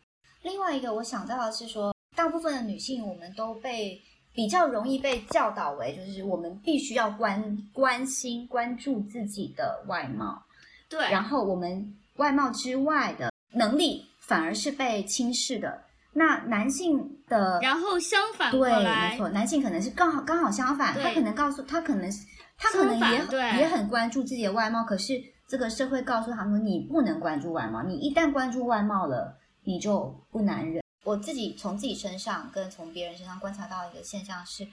[0.43, 4.01] 另外一个我想到的是说，大部分的女性我们都被
[4.33, 10.41] 比较容易被教导为，就是我们必须要关关心、关注自己的外貌，
[10.89, 15.83] 对，然后我们外貌之外的能力反而是被轻视的。
[16.13, 22.25] 那男性的，然后相反对，没错，男性可能是刚好刚好相反，他可能告诉他可能是
[22.57, 25.13] 他可能也也很关注自己的外貌，可是
[25.47, 30.81] 这个社会告诉他们你不能关注外貌，你一旦关注外貌了，你就不男人。
[31.03, 34.67] 我自己从自己身上跟从别人身上观察到一个现象是，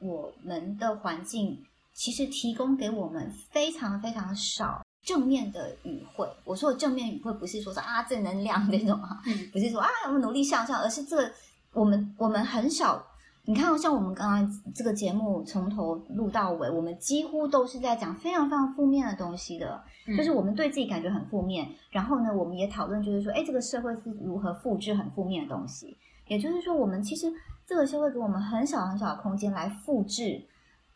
[0.00, 1.64] 我们的环境
[1.94, 6.28] 其实提供给我们非常非常少正面的语汇。
[6.44, 9.20] 我说的正面语汇不是说是啊正能量那种啊，
[9.52, 11.32] 不是说啊我们努力向上，而是这个
[11.72, 13.06] 我们我们很少。
[13.42, 25.96] 你看，像我们刚刚这个节目从头录到尾，我们几乎都是在讲非常非常负面的东西的，嗯就是我们对自己感觉很负面，然后呢，我们也讨论就是说，哎，这个社会是如何复制很负面的东西。
[26.28, 27.32] 也就是说，我们其实
[27.66, 30.40] 这个社会给我们很小很小的空间来复制、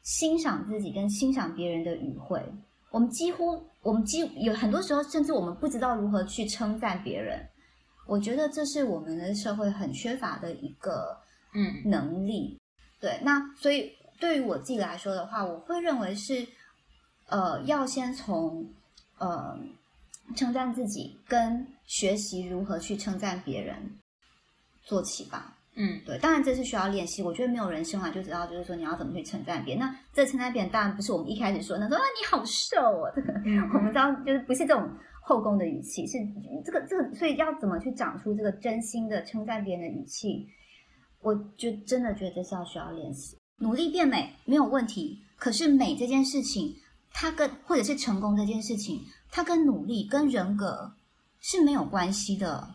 [0.02, 2.40] 欣赏自己跟欣赏别人的语汇。
[2.94, 7.44] 我们几乎，我们几有很多时候，甚至我们不知道如何去称赞别人。
[8.06, 11.18] 我觉得这是我们的社会很缺乏的一个
[11.54, 12.56] 嗯能力。
[13.00, 16.46] 对，那所以对于我自己来说的话，我会认为是，
[17.26, 18.64] 呃，要先从
[19.18, 19.58] 呃
[20.36, 23.98] 称赞自己跟学习如何去称赞别人
[24.84, 25.53] 做起吧。
[25.76, 27.22] 嗯对，当然这是需要练习。
[27.22, 29.80] 我觉得没有人生来就知道，就是说你要怎么去称赞别人。
[29.80, 33.32] 那这称赞别人当然不是我们一开始说那说啊你好瘦哦，这个
[33.72, 34.88] 我们知道就是不是这种
[35.22, 36.18] 后宫的语气，是
[36.64, 40.46] 这个这个，所以要怎么去长出这个真心的称赞别人的语气，
[41.20, 43.36] 我就真的觉得这是要需要练习。
[43.58, 46.74] 努力变美没有问题，可是美这件事情，
[47.12, 49.00] 它跟或者是成功这件事情，
[49.30, 50.92] 它跟努力跟人格
[51.40, 52.68] 是没有关系的，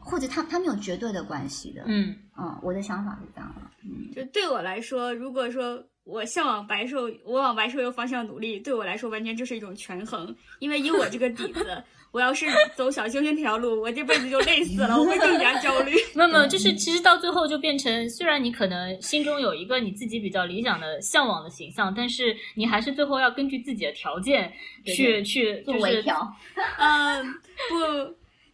[0.00, 1.82] 或者他他们有绝对的关系的。
[1.86, 3.62] 嗯嗯，我的想法是这样的。
[3.84, 10.34] 嗯，就对我来说，如果说我向往白瘦，我往白瘦幼方向努力，对我来说完全就是一种权衡。
[10.58, 11.82] 因为以我这个底子，
[12.12, 15.92] 我要是走小星星这条路，我这辈子就累死了，我会更加焦虑。
[16.14, 24.52] 没有没有，就是其实到最后就变成，虽然你可能心中有一个你自己比较理想的、向往的形象，但是你还是最后要根据自己的条件
[24.84, 26.36] 去对去做就是微调。
[26.78, 27.24] 嗯，
[27.68, 27.76] 不，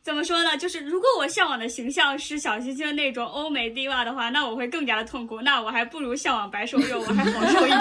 [0.06, 0.56] 怎么说呢？
[0.56, 5.40] 就是如果我向往的形象是小星星那种欧美 diva 的话，那我会更加的痛苦。
[5.40, 7.80] 那我还不如向往白瘦幼，我还好受一点。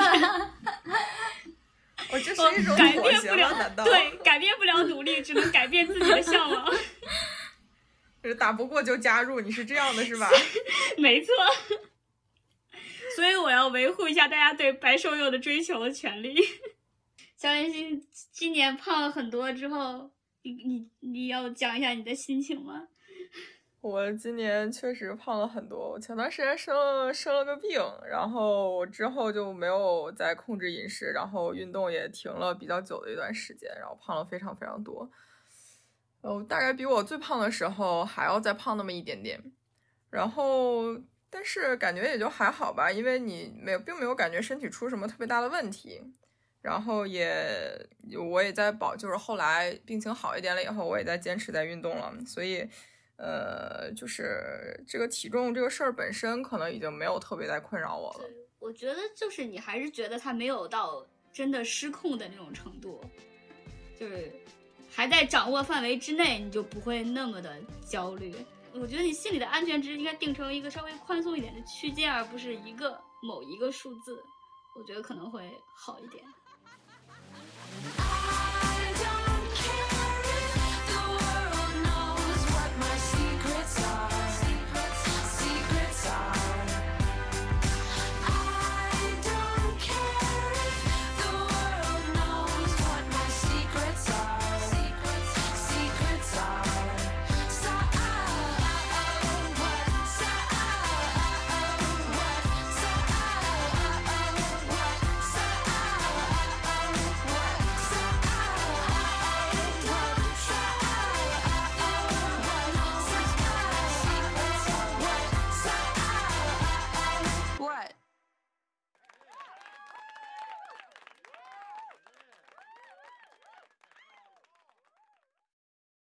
[2.10, 2.94] 我这是一种改？
[2.94, 6.66] 变不了对，改变不了努力，只能改变自己的向往。
[8.24, 9.40] 就是打不过就加入？
[9.40, 10.28] 你是这样的是吧？
[10.98, 11.32] 没错。
[13.16, 16.36] 所以我要维护一下大家对白瘦幼的追求的权利。
[17.38, 20.10] 小妍心今年胖了很多之后，
[20.46, 22.88] 你你你要讲一下你的心情吗？
[23.82, 27.80] 我今年确实胖了很多，我前段时间生了生了个病，
[28.10, 35.12] 然后我之后就没有再控制饮食，然后运动也停了比较久的一段时间，然后胖了非常非常多。
[36.22, 39.40] 哦，大概比我最胖的时候还要再胖那么一点点，
[40.10, 46.02] 然后但是感觉也就还好吧，因为你没有并没有感觉身体出什么特别大的问题，
[46.66, 47.88] 然后也
[48.18, 52.68] 我也在保，就是后来病情好一点了以后，我也在坚持在运动了，所以。
[53.18, 58.26] 呃，就是这个体重这个事儿本身，可能已经没有特别在困扰我了。
[58.60, 61.02] 我觉得就是你还是觉得它没有到
[61.32, 63.02] 真的失控的那种程度，
[63.98, 64.30] 就是
[64.92, 67.58] 还在掌握范围之内，你就不会那么的
[67.88, 68.36] 焦虑。
[68.74, 74.22] 我觉得你心里的安全值应该定成一个稍微宽松一点的区间，而不是一个某一个数字，
[74.76, 76.22] 我觉得可能会好一点。
[77.68, 78.25] I